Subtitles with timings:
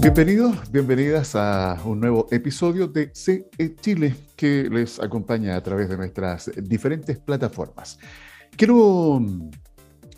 [0.00, 3.48] Bienvenidos, bienvenidas a un nuevo episodio de CE
[3.80, 7.98] Chile que les acompaña a través de nuestras diferentes plataformas.
[8.56, 9.50] Quiero mm,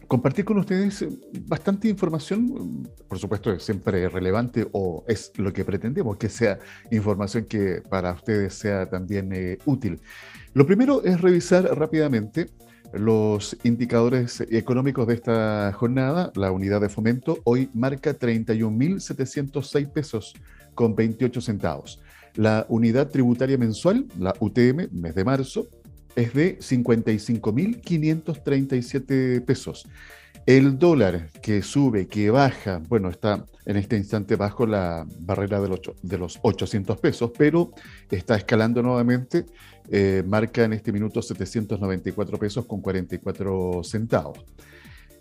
[0.06, 1.06] compartir con ustedes
[1.46, 6.58] bastante información, por supuesto es siempre relevante o es lo que pretendemos que sea
[6.90, 9.98] información que para ustedes sea también eh, útil.
[10.52, 12.50] Lo primero es revisar rápidamente
[12.92, 20.34] los indicadores económicos de esta jornada, la unidad de fomento hoy marca 31.706 pesos
[20.74, 22.00] con 28 centavos.
[22.34, 25.66] La unidad tributaria mensual, la UTM, mes de marzo,
[26.16, 29.86] es de 55.537 pesos.
[30.50, 35.68] El dólar que sube, que baja, bueno, está en este instante bajo la barrera de
[35.68, 37.70] los, de los 800 pesos, pero
[38.10, 39.46] está escalando nuevamente,
[39.92, 44.44] eh, marca en este minuto 794 pesos con 44 centavos.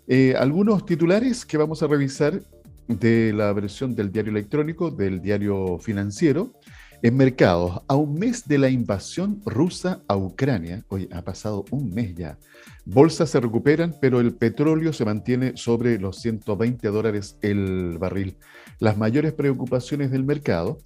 [0.08, 2.42] Eh, algunos titulares que vamos a revisar
[2.88, 6.54] de la versión del diario electrónico, del diario financiero.
[7.02, 11.88] En mercados, a un mes de la invasión rusa a Ucrania, hoy ha pasado un
[11.94, 12.38] mes ya,
[12.84, 18.36] bolsas se recuperan, pero el petróleo se mantiene sobre los 120 dólares el barril.
[18.80, 20.76] Las mayores preocupaciones del mercado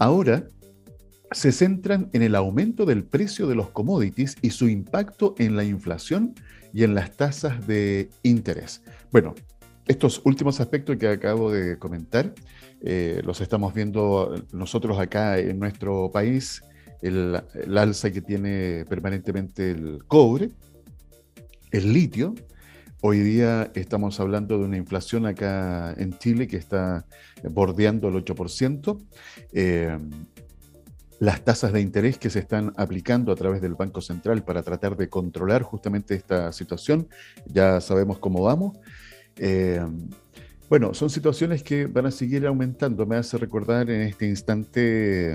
[0.00, 0.44] ahora
[1.30, 5.62] se centran en el aumento del precio de los commodities y su impacto en la
[5.62, 6.34] inflación
[6.74, 8.82] y en las tasas de interés.
[9.12, 9.36] Bueno,
[9.86, 12.32] estos últimos aspectos que acabo de comentar
[12.82, 16.62] eh, los estamos viendo nosotros acá en nuestro país,
[17.02, 17.40] el,
[17.76, 20.50] alza que tiene permanentemente el cobre,
[21.70, 22.34] el litio.
[23.02, 27.06] Hoy día estamos hablando de una inflación acá en Chile que está
[27.42, 28.98] bordeando el 8%.
[29.52, 29.98] Eh,
[31.18, 34.96] las tasas de interés que se están aplicando a través del Banco Central para tratar
[34.96, 37.08] de controlar justamente esta situación,
[37.44, 38.78] ya sabemos cómo vamos.
[39.36, 39.80] Eh,
[40.68, 43.06] bueno, son situaciones que van a seguir aumentando.
[43.06, 45.34] Me hace recordar en este instante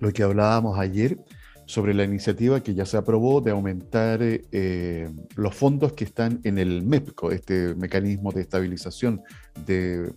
[0.00, 1.18] lo que hablábamos ayer
[1.64, 6.58] sobre la iniciativa que ya se aprobó de aumentar eh, los fondos que están en
[6.58, 9.22] el MEPCO, este mecanismo de estabilización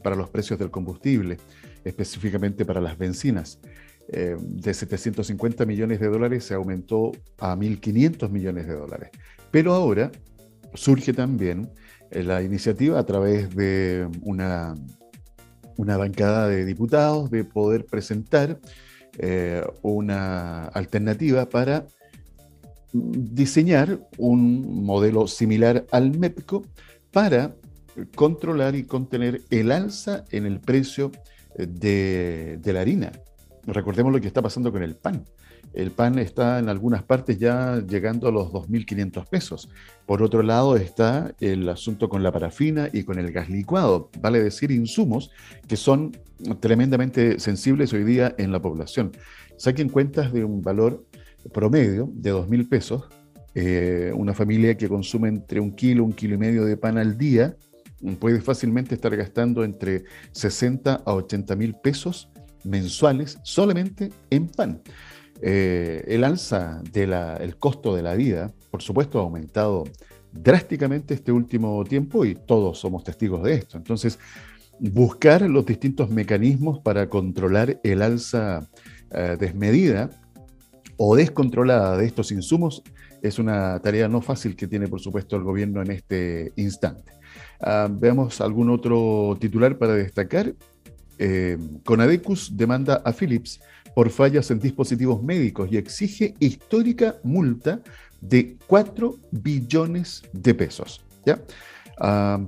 [0.04, 1.38] para los precios del combustible,
[1.84, 3.60] específicamente para las bencinas.
[4.08, 9.10] Eh, de 750 millones de dólares se aumentó a 1.500 millones de dólares.
[9.52, 10.12] Pero ahora
[10.74, 11.70] surge también
[12.24, 14.76] la iniciativa a través de una,
[15.78, 18.60] una bancada de diputados de poder presentar
[19.18, 21.86] eh, una alternativa para
[22.94, 26.64] diseñar un modelo similar al MEPCO
[27.12, 27.56] para
[28.16, 31.12] controlar y contener el alza en el precio
[31.58, 33.12] de, de la harina.
[33.66, 35.24] Recordemos lo que está pasando con el pan.
[35.76, 39.70] El pan está en algunas partes ya llegando a los 2.500 pesos.
[40.06, 44.42] Por otro lado está el asunto con la parafina y con el gas licuado, vale
[44.42, 45.32] decir insumos
[45.68, 46.18] que son
[46.62, 49.12] tremendamente sensibles hoy día en la población.
[49.58, 51.06] Saquen cuentas de un valor
[51.54, 53.04] promedio de 2.000 pesos.
[53.54, 57.18] Eh, una familia que consume entre un kilo, un kilo y medio de pan al
[57.18, 57.56] día
[58.20, 62.30] puede fácilmente estar gastando entre 60 a 80 mil pesos
[62.64, 64.82] mensuales solamente en pan.
[65.42, 69.84] Eh, el alza del costo de la vida, por supuesto, ha aumentado
[70.32, 73.78] drásticamente este último tiempo y todos somos testigos de esto.
[73.78, 74.20] Entonces,
[74.80, 78.68] buscar los distintos mecanismos para controlar el alza
[79.12, 80.10] eh, desmedida
[80.98, 82.84] o descontrolada de estos insumos
[83.22, 87.12] es una tarea no fácil que tiene, por supuesto, el gobierno en este instante.
[87.60, 90.54] Ah, veamos algún otro titular para destacar.
[91.18, 93.62] Eh, Conadecus demanda a Philips
[93.96, 97.80] por fallas en dispositivos médicos y exige histórica multa
[98.22, 101.04] de 4 billones de pesos.
[101.26, 101.42] ¿ya?
[101.98, 102.46] Ah,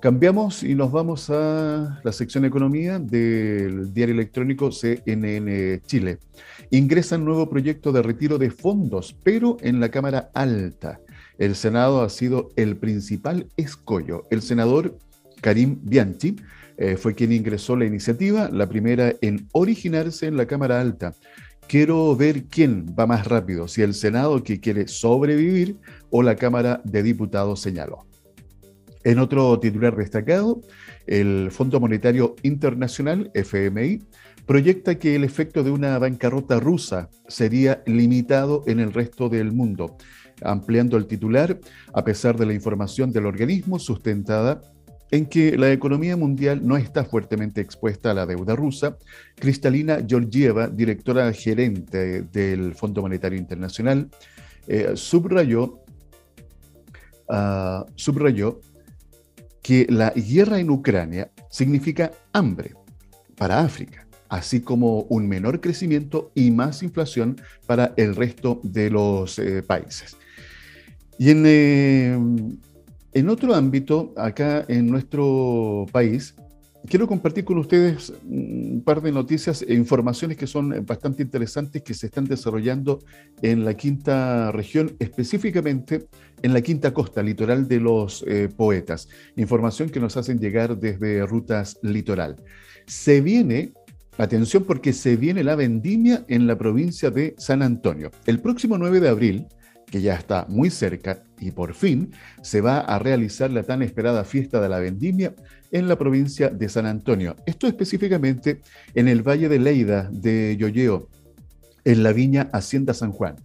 [0.00, 6.18] cambiamos y nos vamos a la sección economía del diario electrónico CNN Chile.
[6.70, 11.00] Ingresan nuevo proyecto de retiro de fondos, pero en la Cámara Alta.
[11.38, 14.24] El Senado ha sido el principal escollo.
[14.30, 14.98] El senador
[15.40, 16.36] Karim Bianchi
[16.78, 21.12] eh, fue quien ingresó la iniciativa, la primera en originarse en la Cámara Alta.
[21.66, 25.76] Quiero ver quién va más rápido, si el Senado que quiere sobrevivir
[26.10, 28.06] o la Cámara de Diputados señaló.
[29.02, 30.60] En otro titular destacado,
[31.06, 33.98] el Fondo Monetario Internacional, FMI,
[34.46, 39.96] proyecta que el efecto de una bancarrota rusa sería limitado en el resto del mundo,
[40.42, 41.58] ampliando el titular,
[41.92, 44.62] a pesar de la información del organismo sustentada
[45.10, 48.96] en que la economía mundial no está fuertemente expuesta a la deuda rusa,
[49.36, 54.08] Cristalina Georgieva, directora gerente del Fondo Monetario Internacional,
[54.66, 55.80] eh, subrayó,
[57.28, 58.60] ah, subrayó
[59.62, 62.74] que la guerra en Ucrania significa hambre
[63.36, 69.38] para África, así como un menor crecimiento y más inflación para el resto de los
[69.38, 70.16] eh, países.
[71.18, 72.18] Y en, eh,
[73.12, 76.34] en otro ámbito, acá en nuestro país,
[76.86, 81.94] quiero compartir con ustedes un par de noticias e informaciones que son bastante interesantes que
[81.94, 83.00] se están desarrollando
[83.42, 86.06] en la quinta región, específicamente
[86.42, 89.08] en la quinta costa, litoral de los eh, poetas.
[89.36, 92.36] Información que nos hacen llegar desde Rutas Litoral.
[92.86, 93.72] Se viene,
[94.16, 98.10] atención porque se viene la vendimia en la provincia de San Antonio.
[98.26, 99.46] El próximo 9 de abril
[99.90, 102.12] que ya está muy cerca y por fin
[102.42, 105.34] se va a realizar la tan esperada fiesta de la vendimia
[105.70, 107.36] en la provincia de San Antonio.
[107.46, 108.60] Esto específicamente
[108.94, 111.08] en el Valle de Leida de Yoyeo,
[111.84, 113.36] en la viña Hacienda San Juan.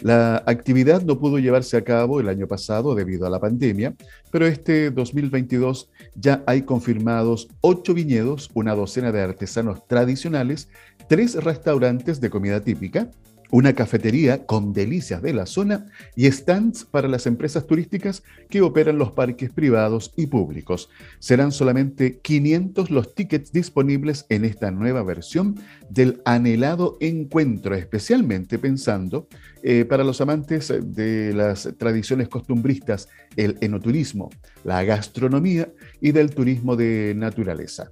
[0.00, 3.94] La actividad no pudo llevarse a cabo el año pasado debido a la pandemia,
[4.30, 10.70] pero este 2022 ya hay confirmados ocho viñedos, una docena de artesanos tradicionales,
[11.06, 13.10] tres restaurantes de comida típica,
[13.50, 15.86] una cafetería con delicias de la zona
[16.16, 20.88] y stands para las empresas turísticas que operan los parques privados y públicos.
[21.18, 25.56] Serán solamente 500 los tickets disponibles en esta nueva versión
[25.88, 29.28] del anhelado encuentro, especialmente pensando
[29.62, 34.30] eh, para los amantes de las tradiciones costumbristas, el enoturismo,
[34.64, 37.90] la gastronomía y del turismo de naturaleza.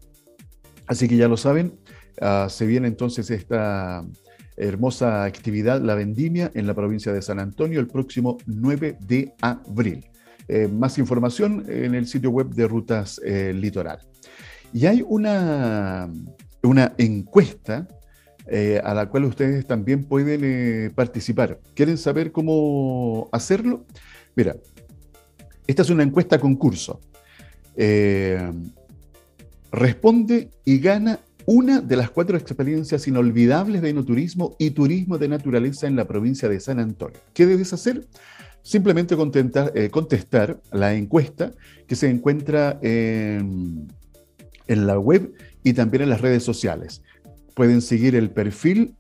[0.87, 1.78] Así que ya lo saben,
[2.20, 4.04] ah, se viene entonces esta
[4.58, 10.05] hermosa actividad, la vendimia, en la provincia de San Antonio el próximo 9 de abril.
[10.49, 14.00] Eh, más información en el sitio web de Rutas eh, Litoral.
[14.72, 16.10] Y hay una,
[16.62, 17.87] una encuesta
[18.46, 21.61] eh, a la cual ustedes también pueden participar.
[21.75, 23.84] ¿Quieren saber cómo hacerlo?
[24.34, 24.56] Mira,
[25.66, 27.00] esta es una encuesta concurso.
[29.70, 31.20] responde y gana
[31.50, 36.47] una de las cuatro experiencias inolvidables de enoturismo y turismo de naturaleza en la provincia
[36.47, 37.19] de San Antonio.
[37.33, 38.06] ¿Qué debes hacer?
[38.61, 39.17] Simplemente
[39.75, 41.53] eh, contestar la encuesta
[41.87, 43.89] que se encuentra en,
[44.67, 45.33] la web
[45.65, 47.00] y también en las redes sociales.
[47.55, 48.95] Pueden seguir el perfil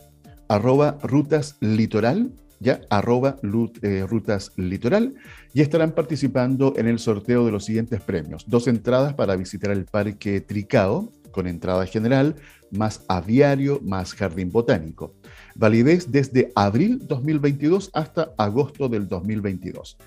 [0.48, 3.36] arroba rutas litoral, ya arroba
[3.82, 5.16] eh, rutas litoral,
[5.52, 8.46] y estarán participando en el sorteo de los siguientes premios.
[8.48, 12.36] Dos entradas para visitar el Parque Tricao con entrada general,
[12.70, 15.14] más aviario, más jardín botánico.
[15.54, 19.98] Validez desde abril 2022 hasta agosto del 2022.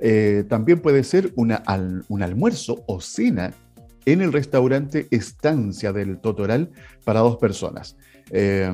[0.00, 1.62] Eh, también puede ser una,
[2.08, 3.52] un almuerzo o cena
[4.06, 6.70] en el restaurante Estancia del Totoral
[7.04, 7.96] para dos personas.
[8.30, 8.70] Eh,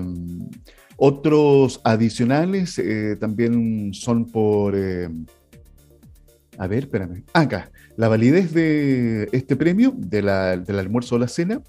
[0.96, 4.74] otros adicionales eh, también son por...
[6.58, 7.24] a ver, espérame.
[7.32, 11.62] Acá, la validez de este premio, del almuerzo o la cena,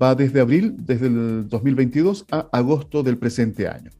[0.00, 3.90] va desde abril, desde el 2022 a agosto del presente año.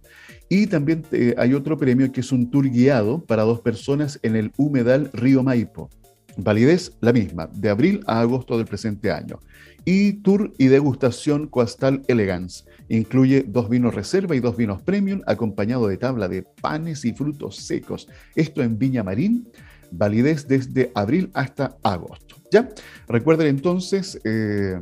[0.48, 4.36] Y también eh, hay otro premio que es un tour guiado para dos personas en
[4.36, 5.88] el humedal Río Maipo.
[6.36, 9.38] Validez la misma, de abril a agosto del presente año.
[9.84, 12.64] Y tour y degustación Coastal Elegance.
[12.88, 17.56] Incluye dos vinos reserva y dos vinos premium, acompañado de tabla de panes y frutos
[17.56, 18.08] secos.
[18.36, 19.48] Esto en Viña Marín,
[19.92, 22.36] validez desde abril hasta agosto.
[22.50, 22.68] ¿Ya?
[23.08, 24.78] Recuerden entonces eh,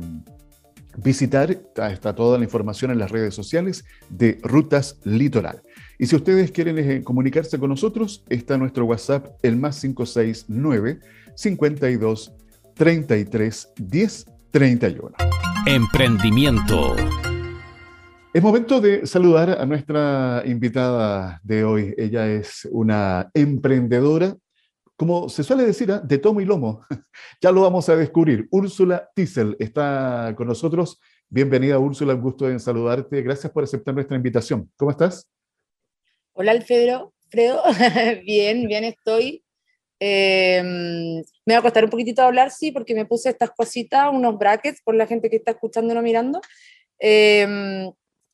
[0.97, 5.61] visitar, está toda la información en las redes sociales de Rutas Litoral.
[5.97, 10.99] Y si ustedes quieren eh, comunicarse con nosotros, está nuestro WhatsApp, el más 569
[11.35, 12.33] 52
[12.75, 15.11] 33 10 31.
[15.65, 16.95] Emprendimiento.
[18.33, 21.93] Es momento de saludar a nuestra invitada de hoy.
[21.97, 24.35] Ella es una emprendedora
[25.01, 25.97] como se suele decir, ¿ah?
[25.97, 26.85] de tomo y lomo.
[27.41, 28.47] ya lo vamos a descubrir.
[28.51, 31.01] Úrsula Tissel está con nosotros.
[31.27, 33.19] Bienvenida, Úrsula, un gusto en saludarte.
[33.23, 34.71] Gracias por aceptar nuestra invitación.
[34.77, 35.27] ¿Cómo estás?
[36.33, 37.15] Hola, Alfredo.
[37.29, 37.63] Fredo.
[38.25, 39.43] bien, bien estoy.
[39.99, 44.37] Em, me va a costar un poquitito hablar, sí, porque me puse estas cositas, unos
[44.37, 46.41] brackets, por la gente que está escuchando y no mirando.
[46.99, 47.91] Eh,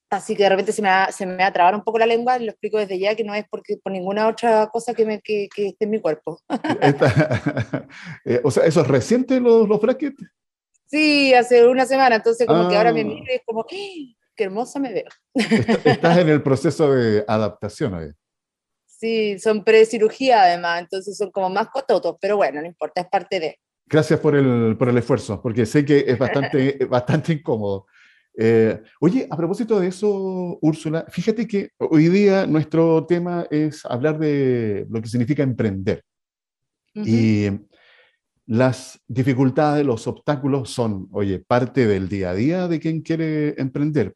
[0.09, 2.05] Así que de repente se me, va, se me va a trabar un poco la
[2.05, 5.19] lengua, lo explico desde ya, que no es porque por ninguna otra cosa que, me,
[5.21, 6.39] que, que esté en mi cuerpo.
[8.25, 10.21] Eh, o sea, ¿eso es reciente los, los brackets?
[10.85, 13.05] Sí, hace una semana, entonces como que ahora me ah.
[13.05, 13.65] miro y es como, ¡Ah!
[13.69, 15.07] qué hermosa me veo.
[15.83, 18.11] Estás en el proceso de adaptación hoy.
[18.85, 23.39] Sí, son pre-cirugía además, entonces son como más cototos, pero bueno, no importa, es parte
[23.39, 23.59] de...
[23.85, 27.85] Gracias por el, por el esfuerzo, porque sé que es bastante, bastante incómodo.
[28.39, 34.19] Eh, oye, a propósito de eso, Úrsula, fíjate que hoy día nuestro tema es hablar
[34.19, 36.03] de lo que significa emprender.
[36.93, 37.47] Y
[38.47, 44.15] las dificultades, los obstáculos son, oye, parte del día a día de quien quiere emprender.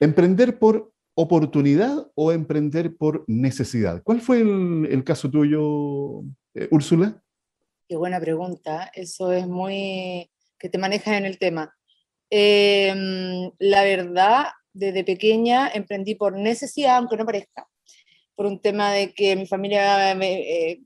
[0.00, 4.02] ¿Emprender por oportunidad o emprender por necesidad?
[4.02, 6.22] ¿Cuál fue el, caso tuyo,
[6.54, 7.22] eh, Úrsula?
[7.88, 8.90] Qué buena pregunta.
[8.94, 11.75] Eso es muy que te manejas en el tema.
[12.30, 17.68] Em, la verdad, desde pequeña emprendí por necesidad, aunque no parezca,
[18.34, 20.80] por un tema de que mi familia me, eh,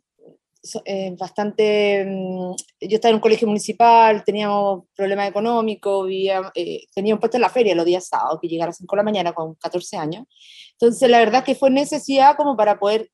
[0.85, 7.15] eh, bastante, mm, yo estaba en un colegio municipal, teníamos problemas económicos, vivía, eh, tenía
[7.15, 9.05] un puesto en la feria los días sábados, que llegara a las 5 de la
[9.05, 10.27] mañana con 14 años.
[10.73, 13.11] Entonces, la verdad que fue necesidad como para poder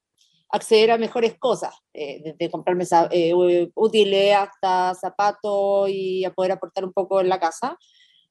[0.48, 6.84] acceder a mejores cosas, eh, de, comprarme eh, útiles, hasta zapatos y a poder aportar
[6.84, 7.76] un poco en la casa.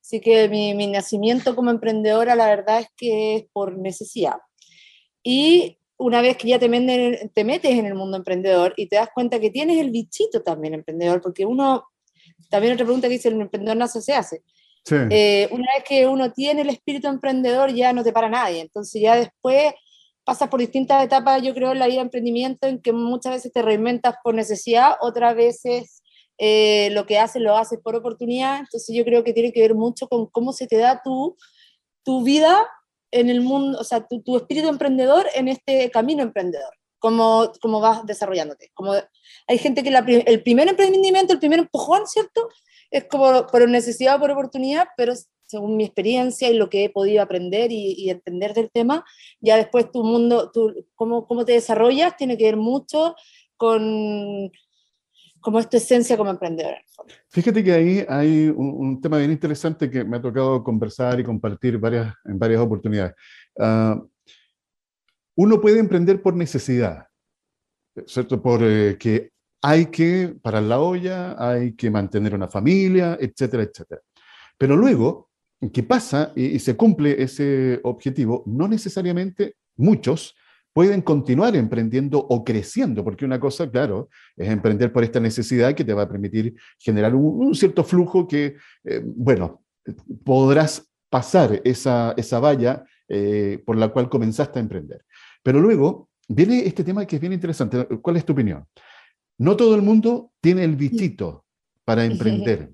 [0.05, 4.35] Así que mi, mi nacimiento como emprendedora, la verdad es que es por necesidad.
[5.23, 9.09] Y una vez que ya te, te metes en el mundo emprendedor y te das
[9.15, 11.85] cuenta que tienes el bichito también emprendedor, porque uno,
[12.51, 14.43] también otra pregunta que dice, el emprendedor nace se hace.
[15.09, 19.01] Eh, una vez que uno tiene el espíritu emprendedor ya no te para nadie, entonces
[19.01, 19.73] ya después
[20.23, 23.51] pasas por distintas etapas, yo creo, en la vida de emprendimiento, en que muchas veces
[23.51, 26.03] te reinventas por necesidad, otras veces
[26.37, 29.75] eh, lo que haces lo haces por oportunidad, entonces yo creo que tiene que ver
[29.75, 31.37] mucho con cómo se te da tu,
[32.03, 32.67] tu vida
[33.11, 38.05] en el mundo, o sea, tu, espíritu emprendedor en este camino emprendedor, cómo, cómo vas
[38.05, 38.71] desarrollándote.
[38.73, 38.93] Como
[39.47, 39.89] hay gente que
[40.25, 42.49] el primer emprendimiento, el primer empujón, ¿cierto?
[42.91, 45.13] Es como por necesidad o por oportunidad, pero
[45.45, 49.05] según mi experiencia y lo que he podido aprender y, entender del tema,
[49.39, 53.15] ya después tu mundo, tu, cómo, cómo te desarrollas, tiene que ver mucho
[53.57, 54.51] con
[55.39, 56.75] como es tu esencia como emprendedor.
[57.29, 61.77] Fíjate que ahí hay un, tema bien interesante que me ha tocado conversar y compartir
[61.77, 63.13] varias, en varias oportunidades.
[63.59, 64.01] Ah,
[65.35, 67.07] uno puede emprender por necesidad,
[68.07, 68.41] ¿cierto?
[68.41, 74.01] Porque eh, hay que parar la olla, hay que mantener una familia, etcétera, etcétera.
[74.57, 75.29] Pero luego,
[75.71, 76.31] ¿qué pasa?
[76.35, 80.35] y se cumple ese objetivo, no necesariamente muchos
[80.75, 85.85] pueden continuar emprendiendo o creciendo, porque una cosa, claro, es emprender por esta necesidad que
[85.85, 89.63] te va a permitir generar un, cierto flujo que, eh, bueno,
[90.25, 95.05] podrás pasar esa, esa valla eh, por la cual comenzaste a emprender.
[95.41, 97.87] Pero luego viene este tema que es bien interesante.
[98.01, 98.65] ¿Cuál es tu opinión?
[99.37, 101.45] No todo el mundo tiene el bichito
[101.85, 102.73] para emprender,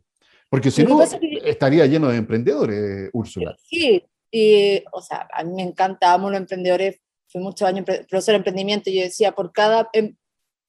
[0.49, 1.03] porque si no,
[1.45, 3.55] estaría lleno de emprendedores, Úrsula.
[3.61, 6.99] Sí, y, o sea, a mí me encanta, amo los emprendedores
[7.31, 10.15] fui muchos años profesor de emprendimiento y yo decía, por cada em,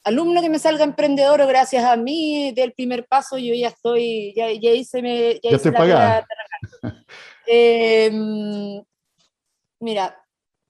[0.04, 4.33] alumno que me salga emprendedor o gracias a mí del primer paso, yo ya estoy,
[4.35, 6.26] ya, ya hice, me, ya, hice la
[7.47, 8.83] em,
[9.81, 10.19] mira,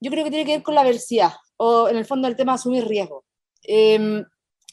[0.01, 2.53] yo creo que tiene que ver con la adversidad o en el fondo el tema
[2.53, 3.25] de asumir riesgo.
[3.63, 4.25] Em,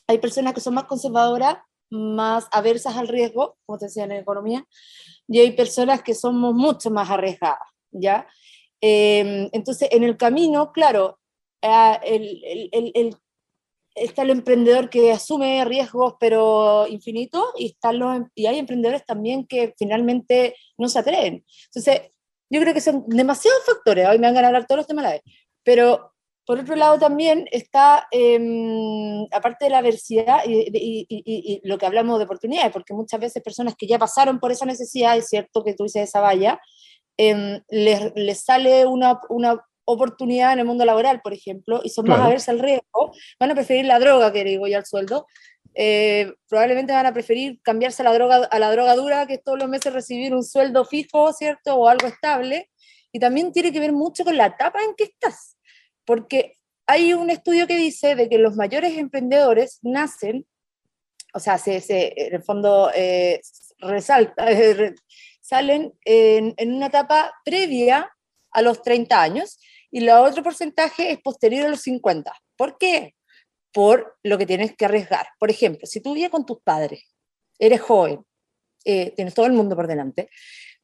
[0.07, 1.57] hay personas que son más conservadoras,
[1.91, 4.65] más aversas al riesgo, como te decía en economía,
[5.27, 7.59] y hay personas que somos mucho más arriesgadas,
[7.91, 8.27] ¿ya?
[8.81, 11.19] Em, entonces, en el camino, claro,
[11.61, 11.99] ah,
[13.95, 19.45] está el emprendedor que asume riesgos, pero infinitos, y, están los, y hay emprendedores también
[19.45, 21.45] que finalmente no se atreven.
[21.65, 22.11] Entonces,
[22.49, 25.07] yo creo que son demasiados factores, hoy me van a hablar todos los temas a
[25.09, 25.21] la vez,
[25.63, 26.13] pero
[26.49, 32.25] por otro lado también está, em, aparte de la adversidad y, lo que hablamos de
[32.25, 35.83] oportunidades, porque muchas veces personas que ya pasaron por esa necesidad, es cierto que tú
[35.83, 36.59] dices esa valla,
[37.21, 42.19] eh, les, sale una, una, oportunidad en el mundo laboral, por ejemplo, y son más
[42.19, 45.25] a verse al riesgo, van a preferir la droga que digo ya al sueldo.
[45.73, 49.57] Eh, probablemente van a preferir cambiarse a la, droga, a la droga dura que todos
[49.57, 51.75] los meses recibir un sueldo fijo, ¿cierto?
[51.75, 52.69] O algo estable.
[53.11, 55.57] Y también tiene que ver mucho con la etapa en que estás,
[56.05, 56.53] porque
[56.85, 60.45] hay un estudio que dice de que los mayores emprendedores nacen,
[61.33, 63.41] o sea, se, se en el fondo eh,
[63.79, 64.45] resalta,
[65.49, 68.07] salen en, en, una etapa previa
[68.51, 72.31] a los 30 años y el otro porcentaje es posterior a los 50.
[72.55, 73.15] ¿Por qué?
[73.73, 75.27] Por lo que tienes que arriesgar.
[75.39, 77.03] Por ejemplo, si tú vives con tus padres,
[77.57, 78.23] eres joven,
[78.85, 80.29] eh, tienes todo el mundo por delante,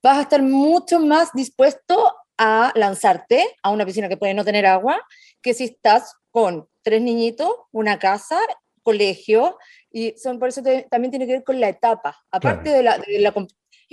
[0.02, 4.66] vas a estar mucho más dispuesto a lanzarte a una piscina que puede no tener
[4.66, 5.00] agua
[5.44, 8.40] que si estás con tres niñitos, una casa,
[8.82, 9.58] colegio,
[9.92, 13.20] y son, por eso también tiene que ver con la etapa, aparte de, la, de
[13.20, 13.34] la,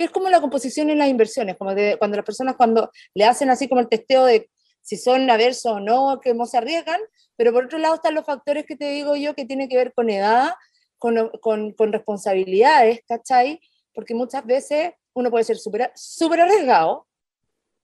[0.05, 3.67] es como la composición en las inversiones, como cuando las personas cuando le hacen así
[3.67, 4.49] como el testeo de
[4.81, 6.99] si son aversos o no, que no se arriesgan,
[7.37, 9.93] pero por otro lado están los factores que te digo yo que tienen que ver
[9.93, 10.51] con edad,
[10.97, 13.61] con, con, con responsabilidades, ¿cachai?
[13.93, 17.07] Porque muchas veces uno puede ser súper super arriesgado,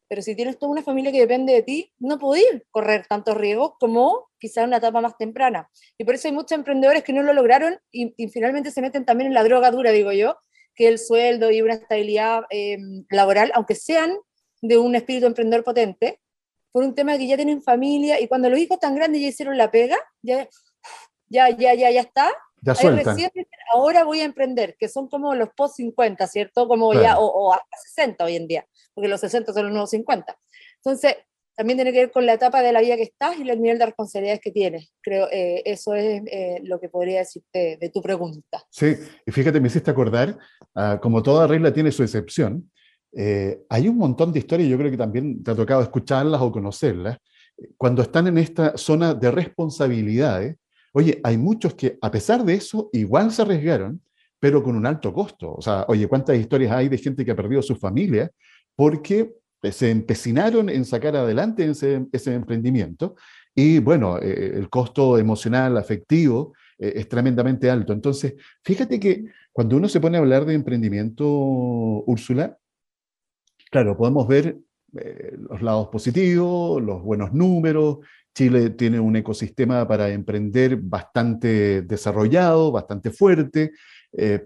[0.10, 3.74] pero si tienes toda una familia que depende de ti, no podés correr tantos riesgos
[3.80, 5.70] como quizá en una etapa más temprana.
[6.00, 9.28] Y por eso hay muchos emprendedores que no lo lograron y, finalmente se meten también
[9.28, 10.38] en la droga dura, digo yo,
[10.80, 14.18] que el sueldo y una estabilidad em, laboral, aunque sean
[14.62, 16.22] de un espíritu emprendedor potente,
[16.72, 19.28] por un tema de que ya tienen familia y cuando los hijos tan grandes ya
[19.28, 20.48] hicieron la pega, ya,
[21.28, 22.32] ya, ya, ya, ya está.
[22.62, 23.18] Ya sueltan.
[23.74, 26.68] ahora voy a emprender, que son como los post 50, ¿cierto?
[26.70, 28.66] Como ya, o, o hasta 60 hoy en día
[29.00, 30.38] porque los 60 son los nuevos 50.
[30.76, 31.16] Entonces,
[31.60, 33.78] también tiene que ver con la etapa de la vida que estás y el nivel
[33.78, 34.94] de responsabilidades que tienes.
[35.02, 38.64] Creo eh, eso es eh, lo que podría decirte de tu pregunta.
[38.70, 40.38] Sí, y fíjate, me hiciste acordar,
[40.74, 42.72] ah, como toda regla tiene su excepción,
[43.14, 46.50] eh, hay un montón de historias, yo creo que también te ha tocado escucharlas o
[46.50, 47.18] conocerlas,
[47.76, 50.56] cuando están en esta zona de responsabilidades.
[50.94, 54.02] Oye, hay muchos que a pesar de eso igual se arriesgaron,
[54.40, 55.56] pero con un alto costo.
[55.56, 58.32] O sea, oye, ¿cuántas historias hay de gente que ha perdido su familia
[58.78, 63.16] porque se empecinaron en sacar adelante ese, emprendimiento
[63.54, 67.92] y bueno, eh, el costo emocional, afectivo, eh, es tremendamente alto.
[67.92, 72.58] Entonces, fíjate que cuando uno se pone a hablar de emprendimiento, Úrsula,
[73.70, 74.58] claro, podemos ver
[74.92, 78.00] los lados positivos, los buenos números.
[78.34, 83.72] Chile tiene un ecosistema para emprender bastante desarrollado, bastante fuerte,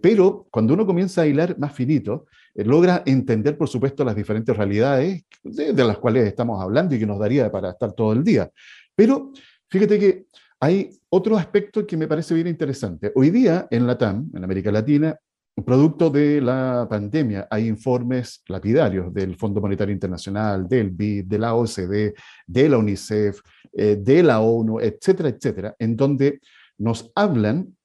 [0.01, 4.55] pero cuando uno comienza a hilar más finito, eh, logra entender, por supuesto, las diferentes
[4.55, 8.49] realidades de, las cuales estamos hablando y que nos daría para estar todo el día.
[8.95, 9.31] Pero
[9.69, 10.25] fíjate que
[10.59, 13.11] hay otro aspecto que me parece bien interesante.
[13.15, 15.17] Hoy día en la TAM, en América Latina,
[15.65, 21.53] producto de la pandemia, hay informes lapidarios del Fondo Monetario Internacional, del BID, de la
[21.53, 22.13] OCDE,
[22.47, 23.39] de la UNICEF,
[23.73, 26.39] eh, de la ONU, etcétera, etcétera, en donde
[26.77, 27.75] nos hablan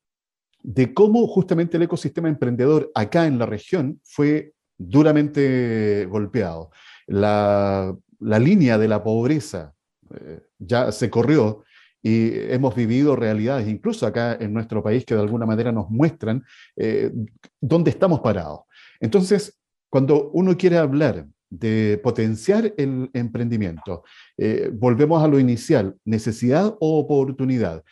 [0.63, 6.71] de cómo justamente el ecosistema emprendedor acá en la región fue duramente golpeado.
[7.07, 9.75] La, línea de la pobreza
[10.15, 11.65] eh, ya se corrió
[12.03, 16.45] y hemos vivido realidades, incluso acá en nuestro país, que de alguna manera nos muestran
[16.77, 17.13] eh,
[17.61, 18.61] dónde estamos parados.
[19.01, 19.59] Entonces,
[19.91, 24.05] cuando uno quiere hablar de potenciar el emprendimiento,
[24.37, 27.83] eh, volvemos a lo inicial, necesidad o oportunidad.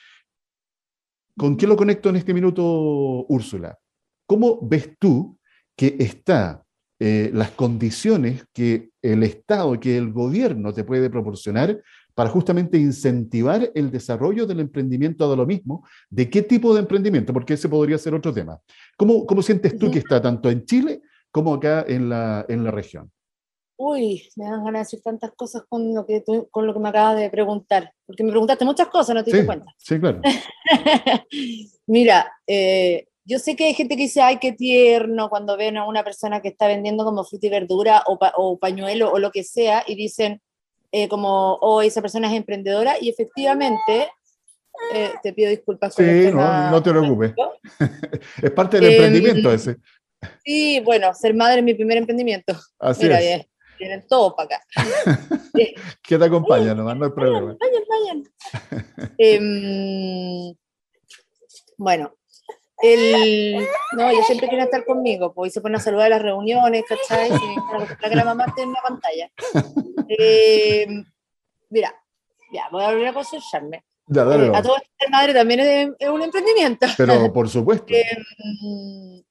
[1.36, 3.78] ¿Con qué lo conecto en este minuto, Úrsula?
[4.26, 5.38] ¿Cómo ves tú
[5.76, 6.65] que está
[6.98, 11.80] eh, las condiciones que el Estado, que el gobierno te puede proporcionar
[12.14, 15.86] para justamente incentivar el desarrollo del emprendimiento de lo mismo.
[16.08, 17.34] ¿De qué tipo de emprendimiento?
[17.34, 18.58] Porque ese podría ser otro tema.
[18.96, 22.70] ¿Cómo, cómo sientes tú que está tanto en Chile como acá en la, en la
[22.70, 23.12] región?
[23.78, 26.88] Uy, me dan ganas de decir tantas cosas con lo que, con lo que me
[26.88, 29.66] acabas de preguntar, porque me preguntaste muchas cosas, no te sí, cuenta.
[29.76, 30.22] Sí, claro.
[31.86, 35.86] Mira, eh, yo sé que hay gente que dice, ay, qué tierno, cuando ven a
[35.86, 39.82] una persona que está vendiendo como fruta y verdura o, pañuelo o lo que sea,
[39.84, 40.40] y dicen
[40.92, 44.08] eh, como, oh, esa persona es emprendedora, y efectivamente,
[44.94, 45.94] eh, te pido disculpas.
[45.94, 47.34] Sí, no, no, te preocupes.
[48.42, 49.76] es parte del emprendimiento em, ese.
[50.44, 52.56] Sí, bueno, ser madre es mi primer emprendimiento.
[52.78, 53.44] Así es.
[53.76, 54.64] Tienen todo para acá.
[56.02, 56.74] ¿Qué te acompaña?
[56.74, 57.56] No, no hay problema.
[57.60, 59.14] Vayan, vayan.
[59.18, 60.54] eh,
[61.76, 62.14] bueno,
[62.82, 66.84] el, no, ella siempre quiere estar conmigo, pues se pone a saludar a las reuniones,
[66.86, 67.30] ¿cachai?
[67.70, 69.30] Para que la mamá esté en la pantalla.
[70.08, 70.86] Eh,
[71.70, 71.94] mira,
[72.52, 73.84] ya, voy a volver a consultarme.
[74.08, 76.86] Ya, eh, a todo ser madre también es, un emprendimiento.
[76.96, 77.92] Pero por supuesto.
[77.92, 79.24] Eh,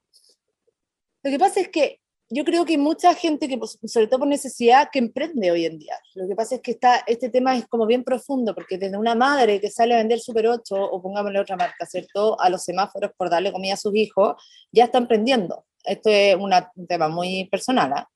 [1.23, 4.27] lo que pasa es que yo creo que mucha gente que, pues, sobre todo por
[4.27, 5.97] necesidad, que emprende hoy en día.
[6.15, 9.15] Lo que pasa es que está, este tema es como bien profundo, porque desde una
[9.15, 12.39] madre que sale a vender Super 8, o pongámosle otra marca, ¿cierto?
[12.39, 14.35] A los semáforos por darle comida a sus hijos,
[14.71, 15.65] ya está emprendiendo.
[15.83, 16.51] Esto es un
[16.88, 17.93] tema muy personal.
[17.95, 18.09] ¿ah?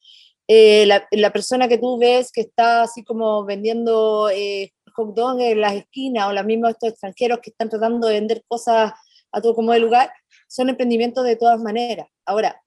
[0.47, 5.43] Eh, la, la, persona que tú ves que está así como vendiendo eh, hot dogs
[5.43, 8.91] en las esquinas, o la misma estos extranjeros que están tratando de vender cosas
[9.31, 10.11] a todo como de lugar,
[10.47, 12.07] son emprendimientos de todas maneras.
[12.25, 12.59] Ahora,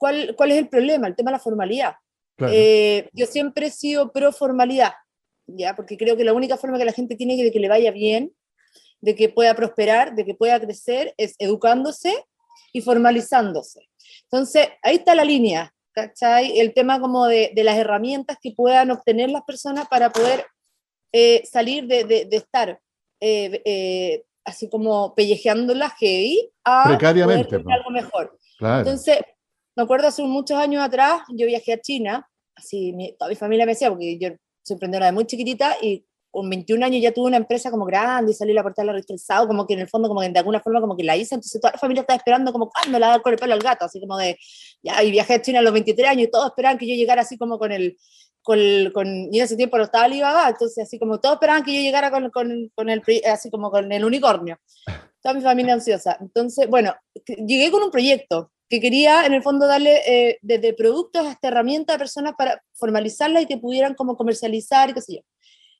[0.00, 1.06] ¿cuál, ¿cuál es el problema?
[1.06, 1.94] El tema de la formalidad.
[2.48, 4.92] Eh, yo siempre he sido pro formalidad,
[5.46, 5.76] ¿ya?
[5.76, 8.32] porque creo que la única forma que la gente tiene de que le vaya bien,
[9.02, 12.14] de que pueda prosperar, de que pueda crecer, es educándose
[12.72, 13.90] y formalizándose.
[14.22, 16.58] Entonces, ahí está la línea, ¿cachai?
[16.58, 20.46] El tema como de, de las herramientas que puedan obtener las personas para poder
[21.12, 22.80] eh, salir de, de, estar
[23.20, 28.38] eh, así como pellejeándolas heavy a Precariamente, algo mejor.
[28.60, 29.18] Entonces,
[29.76, 33.72] me acuerdo hace muchos años atrás, yo viajé a China, así toda mi familia me
[33.72, 34.28] decía, porque yo
[34.62, 38.32] soy emprendedora de muy chiquitita y con 21 años ya tuve una empresa como grande
[38.32, 40.20] y salí a la puerta de la revista El como que en el fondo, como
[40.20, 42.70] que de alguna forma como que la hice, entonces toda la familia estaba esperando como,
[42.70, 43.84] ¿cuándo la dar con el pelo al gato?
[43.84, 44.38] Así como de,
[44.82, 47.22] ya, y viajé a China a los 23 años y todos esperaban que yo llegara
[47.22, 47.96] así como con el,
[48.42, 48.58] con,
[48.92, 51.80] con, y en ese tiempo no estaba Alibaba, entonces así como todos esperaban que yo
[51.80, 54.58] llegara con, con, con, el, así como con el unicornio.
[55.22, 56.16] Toda mi familia ansiosa.
[56.20, 56.94] Entonces, bueno,
[57.26, 61.96] llegué con un proyecto que quería en el fondo darle eh, desde productos hasta herramientas
[61.96, 65.20] a personas para formalizarlas y que pudieran como comercializar y qué sé yo.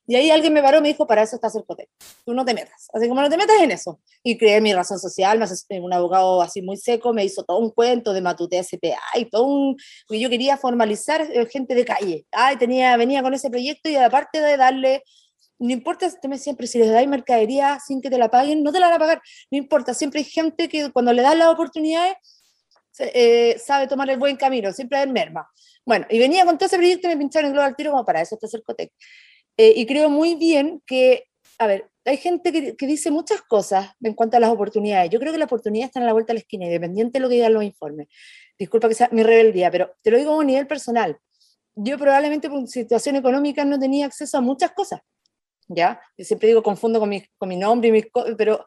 [0.07, 1.87] Y ahí alguien me paró y me dijo, para eso está Cercotec,
[2.25, 4.01] tú no te metas, así como no te metas en eso.
[4.23, 8.11] Y creé mi razón social, un abogado así muy seco me hizo todo un cuento
[8.11, 9.77] de Matute SPA y todo un...
[10.09, 12.25] que yo quería formalizar eh, gente de calle.
[12.31, 15.03] Ay, tenía, venía con ese proyecto y aparte de darle
[15.59, 18.87] no importa, siempre, si les dais mercadería sin que te la paguen, no te la
[18.87, 22.15] van a pagar, no importa, siempre hay gente que cuando le das las oportunidades
[23.13, 25.49] eh, sabe tomar el buen camino, siempre hay merma.
[25.85, 28.21] Bueno, y venía con todo ese proyecto y me pincharon el Global Tiro como para
[28.21, 28.91] eso está Cercotec.
[29.57, 31.25] Eh, y creo muy bien que,
[31.57, 35.09] a ver, hay gente que, que, dice muchas cosas en cuanto a las oportunidades.
[35.09, 37.29] Yo creo que las oportunidades están a la vuelta de la esquina, independiente de lo
[37.29, 38.07] que digan los informes.
[38.57, 41.17] Disculpa que sea mi rebeldía, pero te lo digo a nivel personal.
[41.75, 45.01] Yo probablemente por situación económica no tenía acceso a muchas cosas.
[45.67, 46.01] ¿Ya?
[46.17, 48.05] Yo siempre digo, confundo con mi, con mi nombre, y mis,
[48.37, 48.65] pero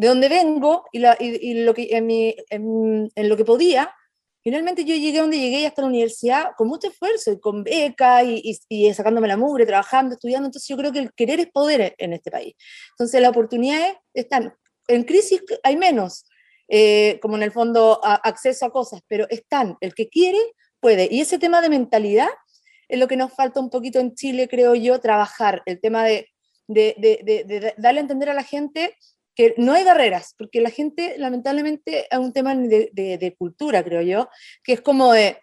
[0.00, 3.94] de dónde vengo y, y, y lo que, en, mi, en, lo que podía,
[4.42, 8.40] Finalmente yo llegué donde llegué hasta la universidad con mucho esfuerzo y con beca y,
[8.42, 10.46] y, y, sacándome la mugre, trabajando, estudiando.
[10.46, 12.54] Entonces yo creo que el querer es poder en este país.
[12.92, 14.54] Entonces las oportunidades están.
[14.88, 16.24] En crisis hay menos,
[16.68, 19.76] eh, como en el fondo acceso a cosas, pero están.
[19.82, 20.38] El que quiere
[20.80, 21.06] puede.
[21.10, 22.30] Y ese tema de mentalidad
[22.88, 25.62] es lo que nos falta un poquito en Chile, creo yo, trabajar.
[25.66, 26.30] El tema de,
[26.66, 28.96] de darle a entender a la gente
[29.34, 34.28] que no hay barreras, porque la gente lamentablemente es un tema de, cultura, creo yo,
[34.62, 35.38] que es como de,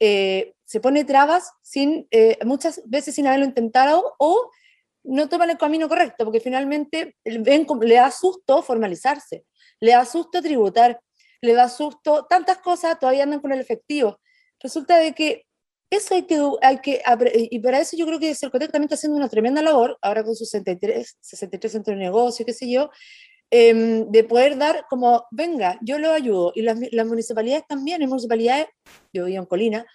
[0.00, 4.50] eh, se pone trabas sin, eh, muchas veces sin haberlo intentado o
[5.04, 9.44] no toman el camino correcto, porque finalmente le da susto formalizarse,
[9.80, 11.00] le da susto tributar,
[11.40, 14.20] le da susto tantas cosas, todavía andan con el efectivo.
[14.60, 15.44] Resulta de que
[15.96, 17.02] eso hay que, hay que,
[17.50, 20.34] y para eso yo creo que Cercotec también está haciendo una tremenda labor, ahora con
[20.34, 22.90] sus 63, 63 centros de negocio, qué sé yo,
[23.50, 26.52] eh, de poder dar como, venga, yo lo ayudo.
[26.54, 28.66] Y las, las municipalidades también, en municipalidades,
[29.12, 29.86] yo vivo en Colina,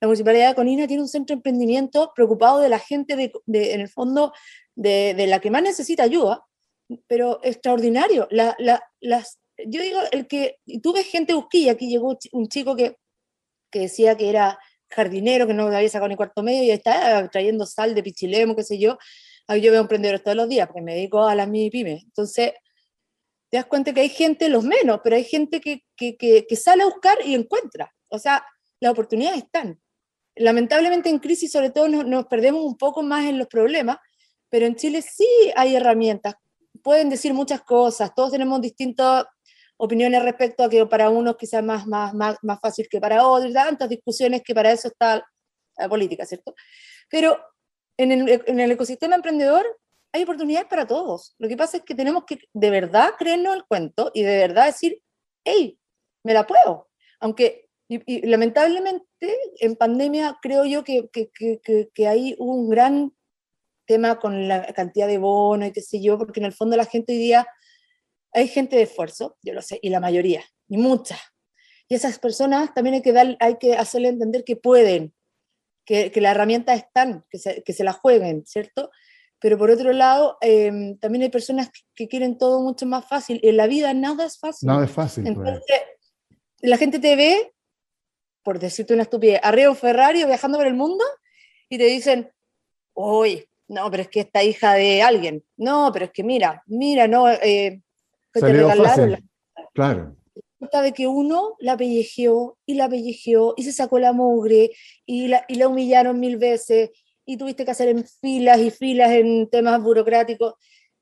[0.00, 3.72] la municipalidad de Colina tiene un centro de emprendimiento preocupado de la gente, de, de
[3.72, 4.32] en el fondo,
[4.74, 6.44] de, de, la que más necesita ayuda,
[7.06, 8.28] pero extraordinario.
[8.30, 12.96] La, la, las, yo digo, el que, tuve gente busquilla, aquí llegó un chico que,
[13.70, 17.66] que decía que era jardinero, que no había sacado ni cuarto medio y está trayendo
[17.66, 18.98] sal de pichilemo, qué sé yo.
[19.48, 22.02] Ahí yo veo emprendedores todos los días porque me dedico a las mini pymes.
[22.04, 22.52] Entonces,
[23.48, 26.82] te das cuenta que hay gente, los menos, pero hay gente que, que, que, sale
[26.82, 27.92] a buscar y encuentra.
[28.08, 28.44] O sea,
[28.80, 29.80] las oportunidades están.
[30.34, 33.98] Lamentablemente en crisis sobre todo nos, nos perdemos un poco más en los problemas,
[34.48, 36.34] pero en Chile sí hay herramientas.
[36.82, 39.24] Pueden decir muchas cosas, todos tenemos distintas
[39.78, 43.52] opiniones respecto a que para unos quizás más, más, más, más fácil que para otros,
[43.52, 45.24] tantas discusiones que para eso está
[45.76, 46.54] la política, ¿cierto?
[47.10, 47.38] Pero
[47.98, 49.64] en el, en el ecosistema emprendedor
[50.12, 51.34] hay oportunidades para todos.
[51.38, 54.66] Lo que pasa es que tenemos que de verdad creernos el cuento y de verdad
[54.66, 55.02] decir,
[55.44, 55.78] hey,
[56.24, 56.88] me la puedo.
[57.20, 59.06] Aunque, y, y lamentablemente,
[59.60, 63.12] en pandemia creo yo que, que, que, que, hay un gran
[63.86, 66.84] tema con la cantidad de bonos y qué sé yo, porque en el fondo la
[66.84, 67.46] gente hoy día,
[68.36, 71.18] hay gente de esfuerzo, yo lo sé, y la mayoría, y muchas.
[71.88, 75.14] Y esas personas también hay que, dar, hay que hacerle entender que pueden,
[75.86, 78.90] que, que las herramientas están, que se, que se las jueguen, ¿cierto?
[79.38, 83.40] Pero por otro lado, eh, también hay personas que quieren todo mucho más fácil.
[83.42, 84.66] En la vida nada es fácil.
[84.66, 85.26] Nada es fácil.
[85.26, 86.40] Entonces, pues.
[86.60, 87.54] la gente te ve,
[88.42, 91.04] por decirte una estupidez, arriba un Ferrari viajando por el mundo
[91.68, 92.30] y te dicen,
[92.94, 95.44] uy, no, pero es que esta hija de alguien.
[95.56, 97.82] No, pero es que mira, mira, no, eh,
[98.40, 99.10] que te regalaron.
[99.10, 99.20] La...
[99.74, 100.16] Claro.
[100.58, 104.70] De que uno la pellejeó y la pellejeó y se sacó la mugre
[105.04, 106.90] y la, y la humillaron mil veces
[107.24, 110.54] y tuviste que hacer en filas y filas en temas burocráticos.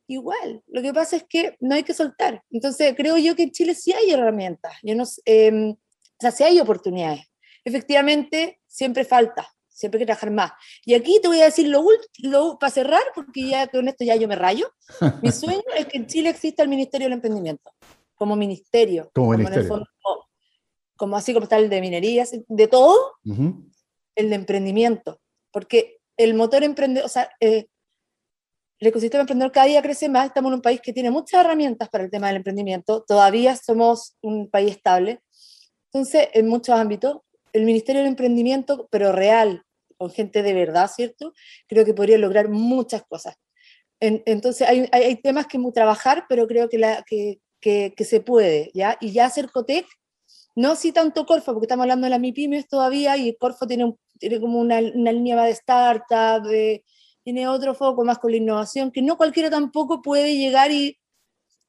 [0.07, 2.43] Igual, lo que pasa es que no hay que soltar.
[2.51, 6.45] Entonces, creo yo que en Chile sí hay herramientas, yo no, eh, o sea, sí
[6.45, 7.23] hay oportunidades.
[7.65, 10.53] Efectivamente, siempre falta, siempre hay que trabajar más.
[10.85, 14.17] Y aquí te voy a decir lo último, para cerrar, porque ya con esto ya
[14.17, 14.71] yo me rayo.
[15.21, 17.73] Mi sueño es que en Chile exista el Ministerio del Emprendimiento,
[18.15, 19.11] como ministerio.
[19.13, 19.69] Como, como ministerio.
[19.69, 20.25] Fondo, como,
[20.97, 23.73] como, así como está el de minería, de todo, uh -huh.
[24.15, 25.21] el de emprendimiento.
[25.51, 27.67] Porque el motor emprendedor, o sea, eh,
[28.79, 31.89] el ecosistema emprendedor cada día crece más, estamos en un país que tiene muchas herramientas
[31.89, 35.21] para el tema del emprendimiento, todavía somos un país estable,
[35.93, 37.19] entonces en muchos ámbitos,
[37.53, 39.64] el Ministerio del Emprendimiento, pero real,
[39.97, 41.33] con gente de verdad, ¿cierto?
[41.67, 43.37] Creo que podría lograr muchas cosas.
[44.01, 48.05] En, entonces hay, hay, hay, temas que trabajar, pero creo que, la, que, que, que
[48.05, 48.99] se puede, ¿ya?
[49.01, 49.87] Y ya hacer COTEC,
[50.57, 53.99] no así tanto Corfo, porque estamos hablando de las MIPIMES todavía, y Corfo tiene un
[54.19, 56.49] tiene como una, una línea más de startup,
[57.23, 60.99] tiene otro foco más con la innovación, que no cualquiera tampoco puede llegar y,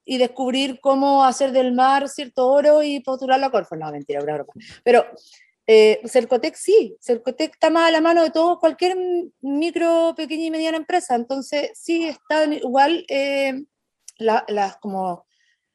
[0.04, 3.76] y descubrir cómo hacer del mar cierto oro y postularlo a Corfo.
[3.76, 4.44] No, mentira, broma.
[4.84, 5.06] Pero
[5.66, 8.96] eh, Cercotec sí, Cercotec está más a la mano de todo, cualquier
[9.40, 11.14] micro, pequeña y mediana empresa.
[11.16, 13.64] Entonces, sí, está igual eh,
[14.18, 15.26] las como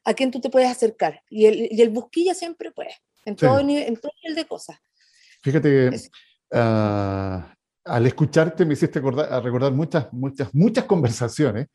[0.04, 1.22] a quién tú te puedes acercar.
[1.30, 4.78] Y el, y el busquilla siempre puede, en, todo, nivel, en todo nivel de cosas.
[5.42, 7.42] Fíjate, uh,
[7.84, 11.68] al escucharte me hiciste recordar, recordar muchas, muchas, muchas conversaciones,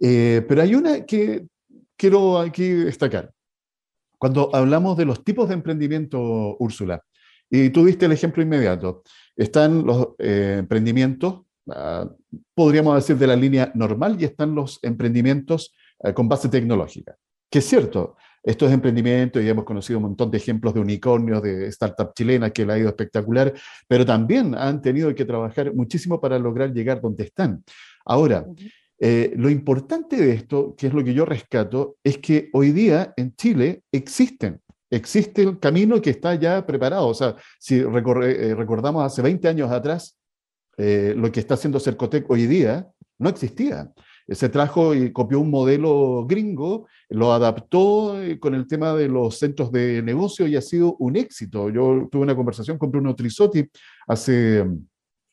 [0.00, 1.46] eh, pero hay una que
[1.96, 3.32] quiero aquí destacar.
[4.18, 7.02] Cuando hablamos de los tipos de emprendimiento, Úrsula,
[7.50, 9.02] y tú diste el ejemplo inmediato,
[9.36, 12.08] están los eh, emprendimientos, ah,
[12.54, 17.16] podríamos decir de la línea normal, y están los emprendimientos eh, con base tecnológica.
[17.50, 21.70] Que es cierto, estos emprendimientos, y hemos conocido un montón de ejemplos de unicornios, de
[21.72, 23.52] startups chilenas que le ha ido espectacular,
[23.86, 27.64] pero también han tenido que trabajar muchísimo para lograr llegar donde están.
[28.04, 28.46] Ahora,
[29.00, 33.12] eh, lo importante de esto, que es lo que yo rescato, es que hoy día
[33.16, 37.08] en Chile existen, existe el camino que está ya preparado.
[37.08, 40.18] O sea, si eh, recordamos hace 20 años atrás,
[40.76, 43.90] eh, lo que está haciendo Cercotec hoy día no existía.
[44.28, 49.72] Se trajo y copió un modelo gringo, lo adaptó con el tema de los centros
[49.72, 51.70] de negocio y ha sido un éxito.
[51.70, 53.66] Yo tuve una conversación con Bruno Trisotti
[54.06, 54.86] hace mm,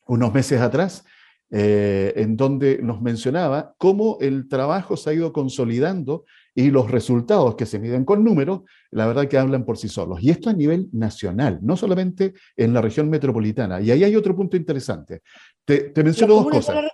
[0.08, 1.04] unos meses atrás
[1.50, 6.24] eh, en donde nos mencionaba cómo el trabajo se ha ido consolidando
[6.58, 10.22] y los resultados que se miden con números, la verdad que hablan por sí solos.
[10.22, 13.78] Y esto a nivel nacional, no solamente en la región metropolitana.
[13.82, 15.20] Y ahí hay otro punto interesante.
[15.66, 16.84] Te, menciono dos cosas.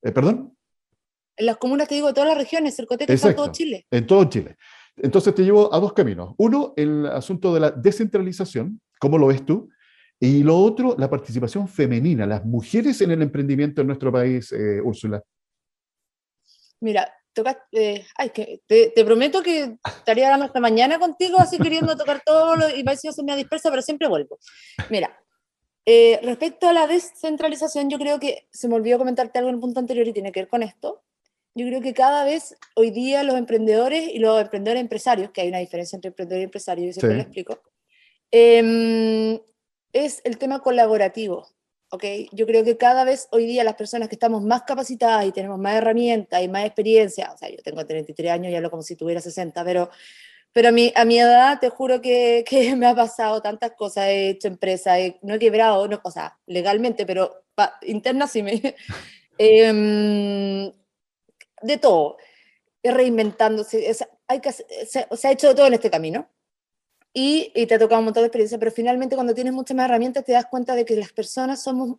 [0.00, 0.56] Eh, ¿Perdón?
[1.36, 3.84] En las comunas, te digo, de todas las regiones, Cercotec está en todo Chile.
[3.90, 4.56] En todo Chile.
[4.96, 6.32] Entonces te llevo a dos caminos.
[6.38, 9.70] Uno, el asunto de la descentralización, ¿cómo lo ves tú?
[10.20, 14.80] Y lo otro, la participación femenina, las mujeres en el emprendimiento en nuestro país, eh,
[14.80, 15.20] Úrsula.
[16.78, 21.96] Mira, toca, eh, ay, que te, prometo que estaría hablando hasta mañana contigo, así queriendo
[21.96, 24.38] tocar todo lo, y parece que se me dispersa, pero siempre vuelvo.
[24.88, 25.18] Mira,
[25.84, 29.60] eh, respecto a la descentralización, yo creo que se me olvidó comentarte algo en el
[29.60, 31.02] punto anterior y tiene que ver con esto.
[31.54, 35.48] Yo creo que cada vez hoy día los emprendedores y los emprendedores empresarios, que hay
[35.48, 37.62] una diferencia entre emprendedor y empresario, yo siempre lo explico,
[38.30, 39.40] eh,
[39.92, 41.48] es el tema colaborativo.
[41.94, 42.28] ¿Okay?
[42.32, 45.58] Yo creo que cada vez hoy día las personas que estamos más capacitadas y tenemos
[45.58, 48.96] más herramientas y más experiencia, o sea, yo tengo 33 años y hablo como si
[48.96, 49.90] tuviera 60, pero,
[50.52, 54.06] pero a, mi, a mi edad te juro que, que me ha pasado tantas cosas,
[54.08, 57.44] he hecho empresa, no he quebrado, no, o sea, legalmente, pero
[57.82, 58.74] interna sí me...
[59.36, 60.70] Em,
[61.62, 62.18] de todo,
[62.84, 63.92] reinventándose,
[64.28, 66.28] hay que, se, se ha hecho de todo en este camino
[67.16, 70.24] y, te ha tocado un montón de experiencia, pero finalmente cuando tienes muchas más herramientas
[70.24, 71.98] te das cuenta de que las personas somos,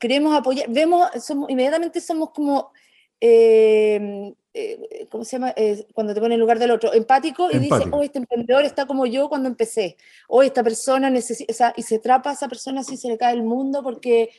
[0.00, 2.72] queremos apoyar, vemos, somos, inmediatamente somos como,
[3.20, 5.54] eh, eh, ¿cómo se llama?
[5.56, 8.84] Eh, cuando te pones en lugar del otro, empático y dice, oh, este emprendedor está
[8.84, 12.32] como yo cuando empecé, o oh, esta persona necesita, o sea, y se trapa a
[12.32, 14.30] esa persona así se le cae el mundo porque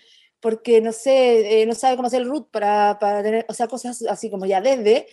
[0.41, 4.04] porque no sé, no sabe cómo hacer el root para, para, tener, o sea, cosas
[4.04, 5.08] así como ya desde,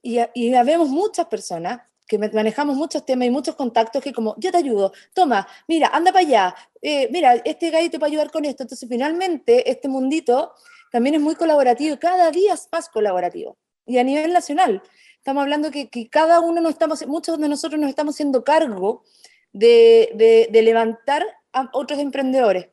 [0.00, 4.50] y, y vemos muchas personas que manejamos muchos temas y muchos contactos que como, yo
[4.50, 8.44] te ayudo, toma, mira, anda para allá, eh, mira, este gallo te a ayudar con
[8.44, 8.64] esto.
[8.64, 10.52] Entonces, finalmente, este mundito
[10.90, 13.56] también es muy colaborativo, cada día es más colaborativo.
[13.86, 14.82] Y a nivel nacional,
[15.16, 19.04] estamos hablando que, que cada uno nos estamos, muchos de nosotros nos estamos haciendo cargo
[19.52, 22.68] de, de levantar a otros emprendedores.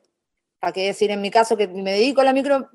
[0.60, 2.68] ¿Para qué decir en mi caso que me dedico a la micro,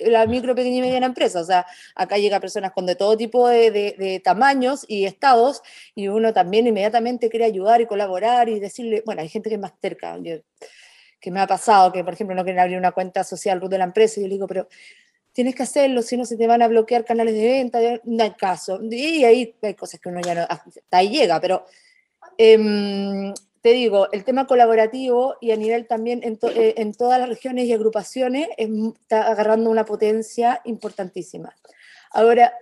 [0.00, 1.40] la micro, pequeña y mediana empresa?
[1.40, 1.66] O sea,
[1.96, 5.60] acá llega personas con de todo tipo de, tamaños y estados
[5.96, 9.60] y uno también inmediatamente quiere ayudar y colaborar y decirle, bueno, hay gente que es
[9.60, 10.16] más cerca,
[11.20, 13.84] que me ha pasado, que por ejemplo no quieren abrir una cuenta social de la
[13.84, 14.68] empresa y yo le digo, pero
[15.32, 18.30] tienes que hacerlo, si no se te van a bloquear canales de venta, no hay
[18.34, 18.78] caso.
[18.88, 21.66] Y ahí hay cosas que uno ya no, hasta ahí llega, pero...
[22.38, 23.32] Eh,
[23.64, 27.64] te digo, el tema colaborativo y a nivel también en, eh, en todas las regiones
[27.64, 31.56] y agrupaciones está agarrando una potencia importantísima.
[32.10, 32.52] Ahora,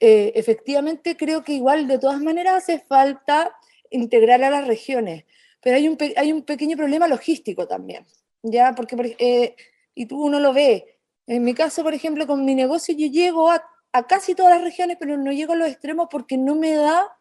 [0.00, 3.54] eh, efectivamente creo que igual de todas maneras hace falta
[3.90, 5.26] integrar a las regiones,
[5.60, 8.06] pero hay un, hay un pequeño problema logístico también,
[8.42, 8.74] ¿ya?
[8.74, 9.56] Porque, eh,
[9.94, 13.50] y tú uno lo ve, en mi caso, por ejemplo, con mi negocio yo llego
[13.50, 16.72] a, a casi todas las regiones, pero no llego a los extremos porque no me
[16.72, 17.14] da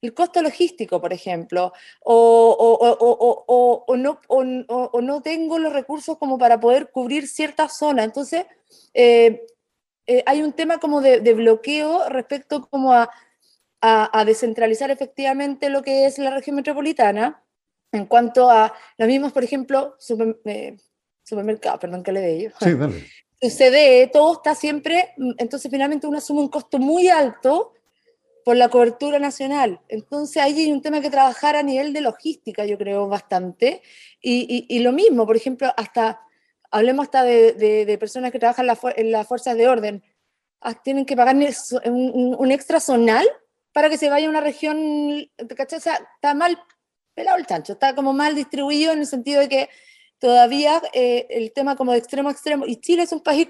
[0.00, 1.72] el costo logístico, por ejemplo,
[2.04, 3.16] o,
[3.96, 8.04] no, o, no, tengo los recursos como para poder cubrir cierta zona.
[8.04, 8.46] Entonces,
[8.94, 9.46] eh,
[10.06, 13.10] eh, hay un tema como de, bloqueo respecto como a,
[13.80, 17.42] a, descentralizar efectivamente lo que es la región metropolitana
[17.92, 22.50] en cuanto a los mismos, por ejemplo, supermercado, perdón que le dé yo.
[22.60, 23.04] Sí, dale.
[23.40, 27.72] CDE, todo está siempre, mm, entonces finalmente uno asume un costo muy alto
[28.48, 29.78] por la cobertura nacional.
[29.88, 33.82] Entonces ahí hay un tema que trabajar a nivel de logística, yo creo, bastante.
[34.22, 36.22] Y, y, lo mismo, por ejemplo, hasta,
[36.70, 40.02] hablemos hasta de, de, personas que trabajan en, las fuerzas de orden,
[40.62, 43.28] ah, tienen que pagar un, un, extra zonal
[43.74, 45.76] para que se vaya a una región, ¿cachai?
[45.76, 46.58] O sea, está mal
[47.12, 49.68] pelado el chancho, está como mal distribuido en el sentido de que
[50.18, 53.48] todavía eh, el tema como de extremo a extremo, y Chile es un país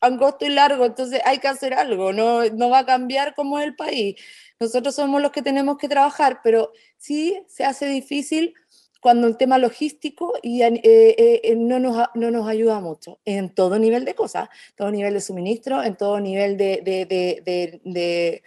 [0.00, 3.66] angosto y largo, entonces hay que hacer algo, no, no va a cambiar como es
[3.66, 4.16] el país.
[4.60, 8.54] Nosotros somos los que tenemos que trabajar, pero sí se hace difícil
[9.00, 13.78] cuando el tema logístico y, eh, eh, no, nos, no nos ayuda mucho en todo
[13.78, 17.06] nivel de cosas, todo nivel de suministro, en todo nivel de, de,
[17.84, 18.42] de,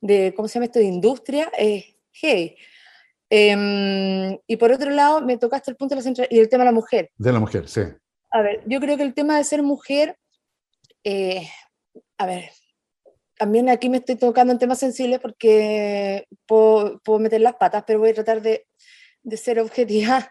[0.00, 2.56] de ¿cómo se llama esto?, de industria, es hey.
[3.30, 6.70] Em, y por otro lado, me tocaste el punto de la y el tema de
[6.70, 7.10] la mujer.
[7.16, 7.80] De la mujer, sí.
[8.30, 10.16] A ver, yo creo que el tema de ser mujer,
[11.04, 11.48] eh,
[12.18, 12.50] a ver,
[13.38, 17.98] también aquí me estoy tocando en temas sensibles porque puedo, puedo meter las patas, pero
[17.98, 18.66] voy a tratar de,
[19.22, 20.30] de ser objetiva.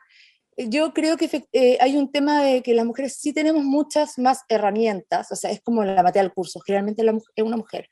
[0.58, 4.42] Yo creo que eh, hay un tema de que las mujeres sí tenemos muchas más
[4.50, 7.04] herramientas, o sea, es como la maté al curso, generalmente
[7.36, 7.88] es una mujer.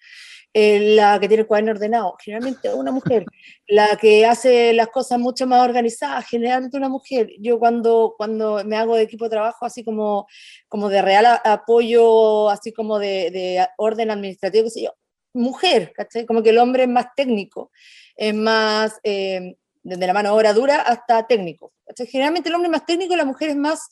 [0.54, 3.26] Eh, la que tiene el cuaderno ordenado, generalmente una mujer,
[3.67, 7.30] la que hace las cosas mucho más organizadas, generalmente una mujer.
[7.39, 10.28] Yo cuando, cuando me hago de equipo de trabajo, así como,
[10.67, 14.91] como de real apoyo, así como de, de orden administrativo, qué sé yo,
[15.34, 16.26] mujer, ¿cachai?
[16.26, 17.71] Como que el hombre es más técnico,
[18.15, 21.74] es más, eh, desde la mano obra dura hasta técnico.
[22.08, 23.89] Generalmente el hombre es más técnico y la mujer es más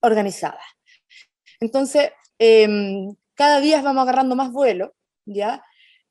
[0.00, 0.60] organizada.
[1.60, 5.62] Entonces, em, cada día vamos agarrando más vuelo, ¿ya?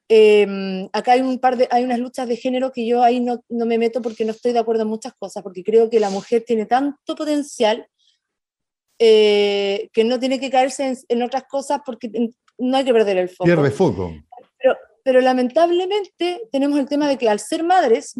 [0.09, 3.43] Em, acá hay un par de, hay unas luchas de género que yo ahí no,
[3.49, 6.09] no, me meto porque no estoy de acuerdo en muchas cosas, porque creo que la
[6.09, 7.87] mujer tiene tanto potencial
[8.99, 12.11] eh, que no tiene que caerse en, otras cosas porque
[12.57, 13.45] no hay que perder el foco.
[13.45, 14.13] Pierde foco.
[14.57, 18.13] Pero, pero lamentablemente tenemos el tema de que al ser madres,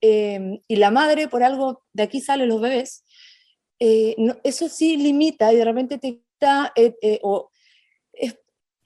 [0.00, 3.04] em, y la madre por algo de aquí salen los bebés,
[3.80, 7.50] eh, eso sí limita y de repente te está, eh, o
[8.12, 8.36] es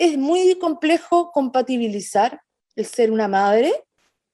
[0.01, 2.40] es muy complejo compatibilizar
[2.75, 3.70] el ser una madre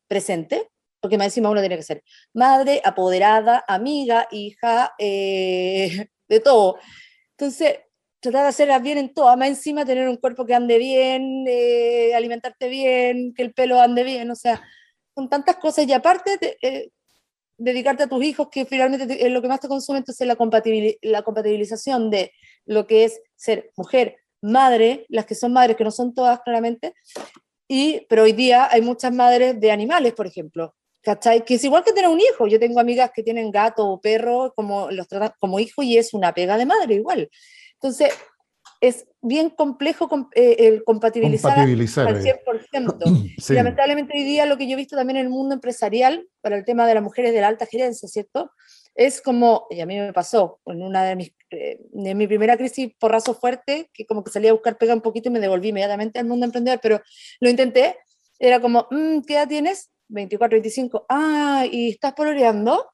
[0.07, 6.79] presente, porque más encima uno tiene que ser madre, apoderada, amiga, hija, eh, de todo.
[7.33, 7.81] Entonces,
[8.21, 12.15] tratar de hacerlas bien en todo, más encima tener un cuerpo que ande bien, eh,
[12.15, 14.63] alimentarte bien, que el pelo ande bien, o sea,
[15.17, 16.91] con tantas cosas y aparte eh,
[17.57, 20.37] dedicarte a tus hijos, que finalmente es lo que más te consume, entonces la,
[21.03, 22.33] la compatibilización de
[22.67, 26.93] lo que es ser mujer, madre, las que son madres, que no son todas claramente,
[27.67, 31.47] y, pero hoy día hay muchas madres de animales, por ejemplo, ¿cachai?
[31.47, 32.47] Que es igual que tener un hijo.
[32.47, 36.13] Yo tengo amigas que tienen gato o perro, como los tratan como hijo y es
[36.15, 37.29] una pega de madre igual.
[37.73, 38.15] Entonces,
[38.89, 43.33] es bien complejo eh, el compatibilizar, al 100%.
[43.49, 46.57] Y lamentablemente hoy día lo que yo he visto también en el mundo empresarial, para
[46.57, 48.51] el tema de las mujeres de la alta gerencia, ¿cierto?
[48.95, 52.57] Es como, y a mí me pasó, en una de mis eh, en mi primera
[52.57, 55.69] crisis porrazo fuerte, que como que salía a buscar pega un poquito y me devolví
[55.69, 57.01] inmediatamente al mundo emprendedor, pero
[57.41, 57.97] lo intenté,
[58.39, 59.91] era como, mm, ¿qué edad tienes?
[60.09, 62.85] 24, 25, ah, ¿y estás pololeando?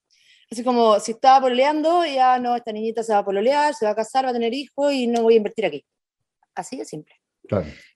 [0.53, 3.93] Así como, si estaba pololeando, ya no, esta niñita se va a pololear, se va
[3.93, 5.83] a casar, va a tener hijos y no voy a invertir aquí.
[6.55, 7.15] Así de simple.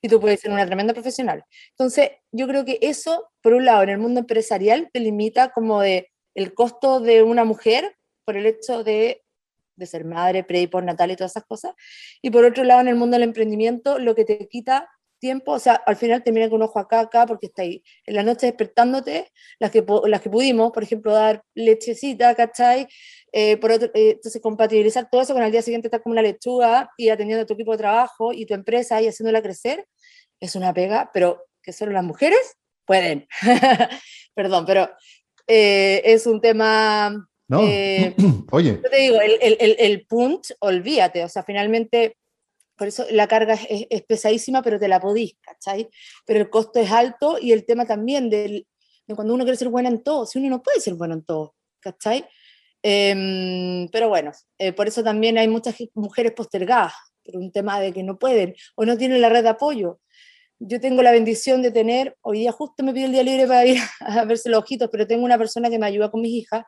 [0.01, 1.45] Y tú puedes ser una tremenda profesional.
[1.73, 5.83] Entonces, yo creo que eso, por un lado, en el mundo empresarial te limita como
[5.83, 9.23] de el costo de una mujer por el hecho de
[9.77, 11.75] de ser madre, pre y natal y todas esas cosas.
[12.23, 14.89] Y por otro lado, en el mundo del emprendimiento, lo que te quita
[15.27, 17.83] tiempo, o sea, al final te mira con un ojo acá, acá, porque está ahí
[18.05, 22.87] en la noche despertándote, las que, las que pudimos, por ejemplo, dar lechecita, ¿cachai?
[23.33, 26.23] Eh, por otro, eh, entonces, compatibilizar todo eso con el día siguiente estar como una
[26.23, 29.85] lechuga y atendiendo a tu equipo de trabajo y tu empresa y haciéndola crecer,
[30.39, 33.27] es una pega, pero que solo las mujeres pueden.
[34.35, 34.89] Perdón, pero
[35.49, 38.15] eh, es un tema no, eh,
[38.51, 38.81] oye.
[38.83, 42.17] Yo te digo, el, el, el, punch, olvídate, o sea, finalmente,
[42.77, 45.89] por eso la carga es, pesadísima, pero te la podís, ¿cachai?
[46.25, 48.67] Pero el costo es alto y el tema también de
[49.15, 51.55] cuando uno quiere ser buena en todo, si uno no puede ser bueno en todo,
[51.81, 52.27] ¿cachai?
[52.83, 56.93] Em, pero bueno, eh, por eso también hay muchas mujeres postergadas,
[57.25, 60.01] por un tema de que no pueden o no tienen la red de apoyo.
[60.59, 63.67] Yo tengo la bendición de tener, hoy día justo me pido el día libre para
[63.67, 66.65] ir a verse los ojitos, pero tengo una persona que me ayuda con mis hijas,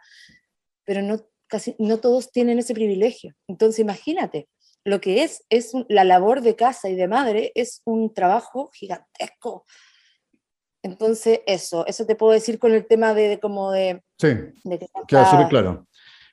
[0.84, 3.34] pero no, casi, no todos tienen ese privilegio.
[3.46, 4.48] Entonces, imagínate,
[4.84, 9.64] lo que es, es la labor de casa y de madre es un trabajo gigantesco.
[10.82, 14.02] Entonces, eso, eso te puedo decir con el tema de, como de...
[14.18, 14.28] Sí,
[15.06, 15.86] queda súper claro.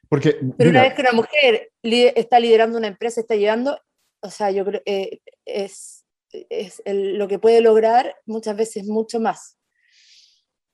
[0.08, 3.80] Porque, Pero una vez que una mujer está liderando una empresa, está llevando,
[4.22, 9.20] o sea, yo creo que eh, es, es lo que puede lograr muchas veces mucho
[9.20, 9.58] más.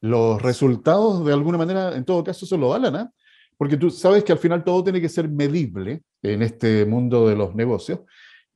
[0.01, 3.07] Los resultados, de alguna manera, en todo caso, se lo valen, ¿eh?
[3.61, 7.35] Porque tú sabes que al final todo tiene que ser medible en este mundo de
[7.35, 7.99] los negocios.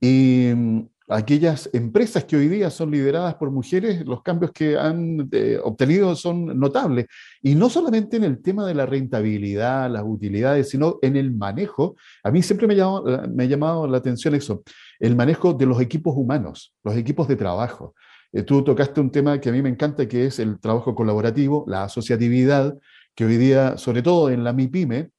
[0.00, 5.28] Y mm, aquellas empresas que hoy día son lideradas por mujeres, los cambios que han
[5.30, 7.06] eh, obtenido son notables.
[7.40, 11.94] Y no solamente en el tema de la rentabilidad, las utilidades, sino en el manejo.
[12.24, 14.64] A mí siempre me, me ha llamado la atención eso,
[14.98, 17.94] el manejo de los equipos humanos, los equipos de trabajo.
[18.32, 21.64] Eh, tú tocaste un tema que a mí me encanta, que es el trabajo colaborativo,
[21.68, 22.76] la asociatividad,
[23.16, 25.10] que hoy día, sobre todo en la MIPYME,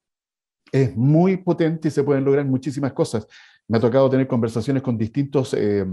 [0.72, 3.28] es muy potente y se pueden lograr muchísimas cosas.
[3.68, 5.86] Me ha tocado tener conversaciones con distintos eh,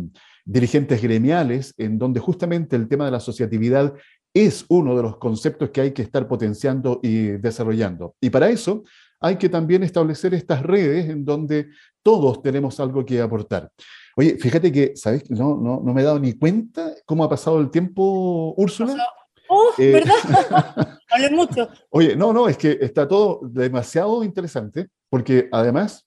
[0.44, 3.94] dirigentes gremiales en donde justamente el tema de la asociatividad
[4.34, 8.16] es uno de los conceptos que hay que estar potenciando y desarrollando.
[8.20, 8.84] Y para eso
[9.20, 11.68] hay que también establecer estas redes en donde
[12.02, 13.70] todos tenemos algo que aportar.
[14.16, 15.30] Oye, fíjate que, ¿sabes?
[15.30, 18.94] No, no, no me he dado ni cuenta cómo ha pasado el tiempo, Úrsula.
[19.54, 20.98] Oh, eh, ¿verdad?
[21.10, 21.68] Hablé mucho.
[21.90, 26.04] Oye, no, no, es que está todo demasiado interesante porque además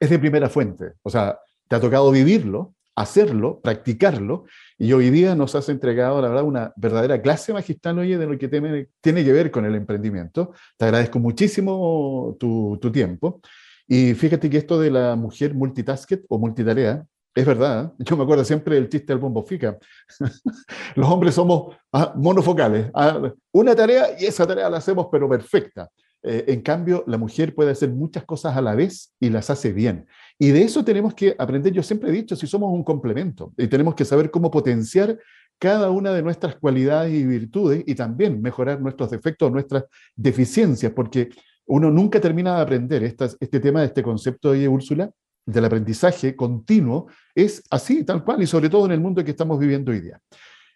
[0.00, 0.94] es de primera fuente.
[1.02, 4.44] O sea, te ha tocado vivirlo, hacerlo, practicarlo,
[4.76, 8.36] y hoy día nos has entregado, la verdad, una verdadera clase magistral, oye, de lo
[8.36, 10.52] que tiene, tiene que ver con el emprendimiento.
[10.76, 13.40] Te agradezco muchísimo tu, tu tiempo.
[13.86, 17.04] Y fíjate que esto de la mujer multitasket o multitarea,
[17.34, 18.04] es verdad, ¿eh?
[18.04, 19.76] yo me acuerdo siempre del chiste del bombo fica.
[20.94, 22.90] Los hombres somos ah, monofocales.
[22.94, 25.90] Ah, una tarea y esa tarea la hacemos pero perfecta.
[26.22, 29.72] Eh, en cambio, la mujer puede hacer muchas cosas a la vez y las hace
[29.72, 30.06] bien.
[30.38, 31.72] Y de eso tenemos que aprender.
[31.72, 35.18] Yo siempre he dicho, si somos un complemento y tenemos que saber cómo potenciar
[35.58, 39.84] cada una de nuestras cualidades y virtudes y también mejorar nuestros defectos, nuestras
[40.16, 41.30] deficiencias, porque
[41.66, 45.10] uno nunca termina de aprender este tema este concepto de Úrsula,
[45.46, 49.58] del aprendizaje continuo, es así, tal cual, y sobre todo en el mundo que estamos
[49.58, 50.20] viviendo hoy día.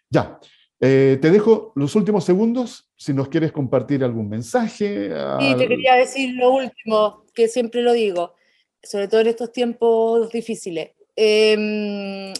[0.09, 0.39] Ya,
[0.81, 5.11] eh, te dejo los últimos segundos si nos quieres compartir algún mensaje.
[5.39, 8.35] Sí, te quería decir lo último, que siempre lo digo,
[8.81, 10.91] sobre todo en estos tiempos difíciles.
[11.15, 12.33] Em,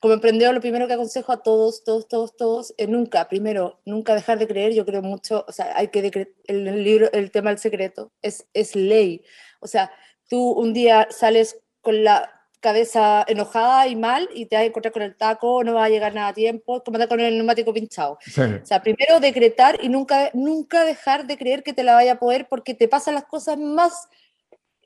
[0.00, 4.14] como emprendedor, lo primero que aconsejo a todos, todos, todos, todos, es nunca, primero, nunca
[4.14, 4.72] dejar de creer.
[4.72, 8.46] Yo creo mucho, o sea, hay que el, el libro, el tema del secreto es,
[8.54, 9.24] es ley.
[9.60, 9.90] O sea,
[10.28, 14.92] tú un día sales con la cabeza enojada y mal y te vas a encontrar
[14.92, 18.18] con el taco, no va a llegar nada a tiempo, como con el neumático pinchado.
[18.62, 22.18] O sea, primero decretar y nunca, nunca dejar de creer que te la vaya a
[22.18, 24.08] poder porque te pasan las cosas más,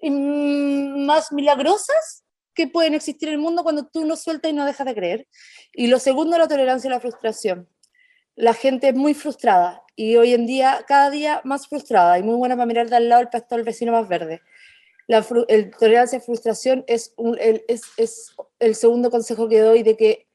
[0.03, 2.25] mm, más milagrosas
[2.55, 5.27] que pueden existir en el mundo cuando tú no sueltas y no dejas de creer.
[5.73, 7.69] Y lo segundo, la tolerancia y la frustración.
[8.35, 12.35] La gente es muy frustrada y hoy en día, cada día más frustrada y muy
[12.35, 14.43] buena para mirar de al lado el pastor del vecino más verde
[15.13, 19.97] la el tolerancia a frustración es, el, es, es, el segundo consejo que doy de
[19.97, 20.27] que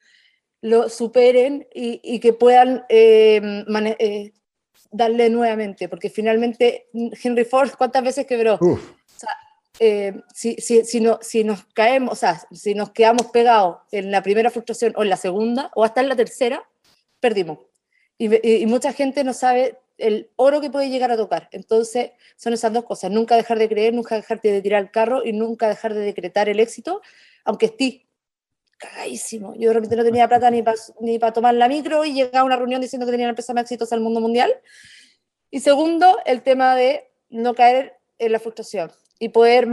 [0.61, 3.41] lo superen y, y que puedan eh,
[3.99, 4.33] eh,
[4.91, 8.55] darle nuevamente, porque finalmente Henry Ford, ¿cuántas veces quebró?
[8.61, 8.79] O
[9.15, 9.29] sea,
[9.79, 14.11] eh, si, si, si, no, si nos caemos, o sea, si nos quedamos pegados en
[14.11, 16.67] la primera frustración o en la segunda o hasta en la tercera,
[17.19, 17.59] perdimos.
[18.19, 21.49] Y, y mucha gente no sabe el oro que puede llegar a tocar.
[21.51, 23.11] Entonces, son esas dos cosas.
[23.11, 26.49] Nunca dejar de creer, nunca dejar de tirar el carro y nunca dejar de decretar
[26.49, 27.01] el éxito,
[27.43, 28.07] aunque esté
[28.77, 29.55] cagadísimo.
[29.55, 32.43] Yo de repente no tenía plata ni para ni tomar la micro y llegaba a
[32.43, 34.53] una reunión diciendo que tenía la empresa más exitosa del mundo mundial.
[35.49, 39.67] Y segundo, el tema de no caer en la frustración y poder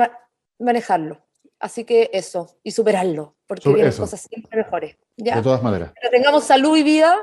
[0.59, 1.21] manejarlo.
[1.59, 4.97] Así que eso, y superarlo, porque vienen cosas siempre mejores.
[5.17, 5.37] ¿ya?
[5.37, 5.93] De todas maneras.
[6.01, 7.17] Que tengamos salud y vida,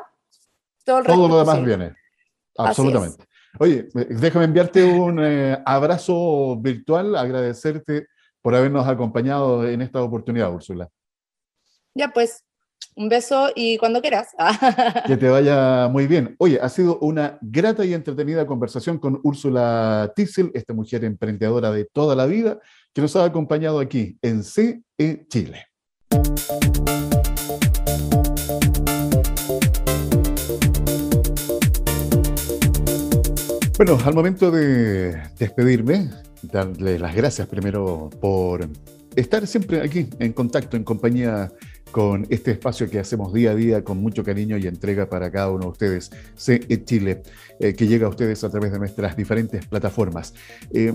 [0.84, 1.94] todo, el todo lo demás viene.
[2.58, 3.26] Absolutamente.
[3.60, 8.08] Oye, déjame enviarte un eh, abrazo virtual, agradecerte
[8.42, 10.90] por habernos acompañado en esta oportunidad, Úrsula.
[11.94, 12.46] Ya pues,
[12.96, 14.30] un beso y cuando quieras.
[15.08, 16.36] que te vaya muy bien.
[16.40, 21.86] Oye, ha sido una grata y entretenida conversación con Úrsula Tissel, esta mujer emprendedora de
[21.86, 22.60] toda la vida,
[22.94, 24.84] que nos ha acompañado aquí en CE
[25.30, 25.68] Chile.
[33.84, 36.12] Bueno, al momento de despedirme,
[36.44, 38.70] darle las gracias primero por
[39.16, 41.52] estar siempre aquí en contacto, en compañía
[41.90, 45.50] con este espacio que hacemos día a día con mucho cariño y entrega para cada
[45.50, 47.24] uno de ustedes, CE Chile,
[47.60, 50.36] eh, que llega a ustedes a través de nuestras diferentes plataformas.
[50.72, 50.94] Eh,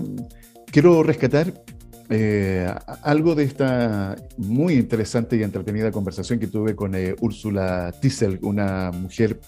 [0.71, 1.61] quiero rescatar
[2.09, 2.73] eh,
[3.03, 9.41] algo de esta muy interesante y entretenida conversación que tuve con Úrsula Tissel, una mujer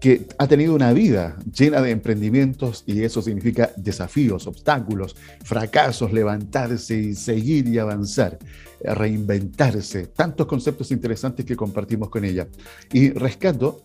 [0.00, 6.96] que ha tenido una vida llena de emprendimientos y eso significa desafíos, obstáculos, fracasos, levantarse
[6.96, 8.38] y seguir y avanzar,
[8.82, 12.48] reinventarse, tantos conceptos interesantes que compartimos con ella.
[12.92, 13.84] Y rescato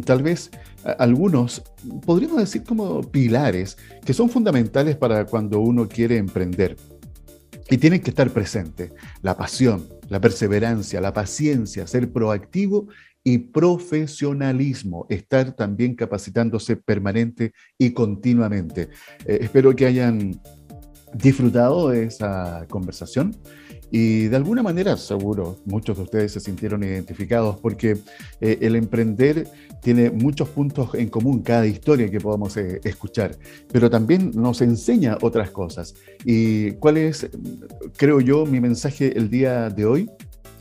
[0.00, 0.50] tal vez
[0.98, 1.62] algunos,
[2.04, 6.76] podríamos decir como pilares, que son fundamentales para cuando uno quiere emprender.
[7.70, 8.92] Y tienen que estar presentes.
[9.22, 12.88] La pasión, la perseverancia, la paciencia, ser proactivo
[13.24, 18.88] y profesionalismo, estar también capacitándose permanente y continuamente.
[19.26, 20.40] Eh, espero que hayan
[21.14, 23.36] disfrutado de esa conversación
[23.94, 27.98] y de alguna manera, seguro, muchos de ustedes se sintieron identificados porque
[28.40, 29.46] eh, el emprender
[29.82, 33.36] tiene muchos puntos en común, cada historia que podamos eh, escuchar,
[33.70, 35.94] pero también nos enseña otras cosas.
[36.24, 37.28] ¿Y cuál es,
[37.98, 40.10] creo yo, mi mensaje el día de hoy?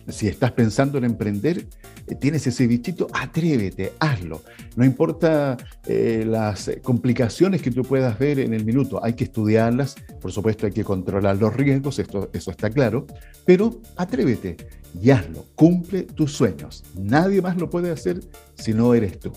[0.08, 1.68] Si estás pensando en emprender,
[2.08, 4.42] eh, tienes ese bichito, atrévete, hazlo.
[4.76, 9.96] No importa eh, las complicaciones que tú puedas ver en el minuto, hay que estudiarlas,
[10.20, 13.06] por supuesto hay que controlar los riesgos, esto, eso está claro,
[13.46, 14.58] pero atrévete
[15.02, 16.84] y hazlo, cumple tus sueños.
[16.96, 18.20] Nadie más lo puede hacer
[18.56, 19.32] si no eres tú.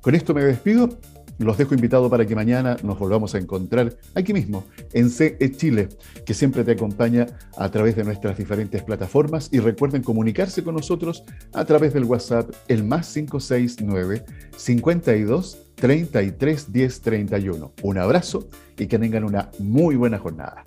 [0.00, 0.88] Con esto me despido.
[1.40, 5.88] Los dejo invitado para que mañana nos volvamos a encontrar aquí mismo, en CE Chile,
[6.26, 9.48] que siempre te acompaña a través de nuestras diferentes plataformas.
[9.50, 11.24] Y recuerden comunicarse con nosotros
[11.54, 14.22] a través del WhatsApp, el más 569
[14.54, 17.72] 52 33 10 31.
[17.84, 20.66] Un abrazo y que tengan una muy buena jornada.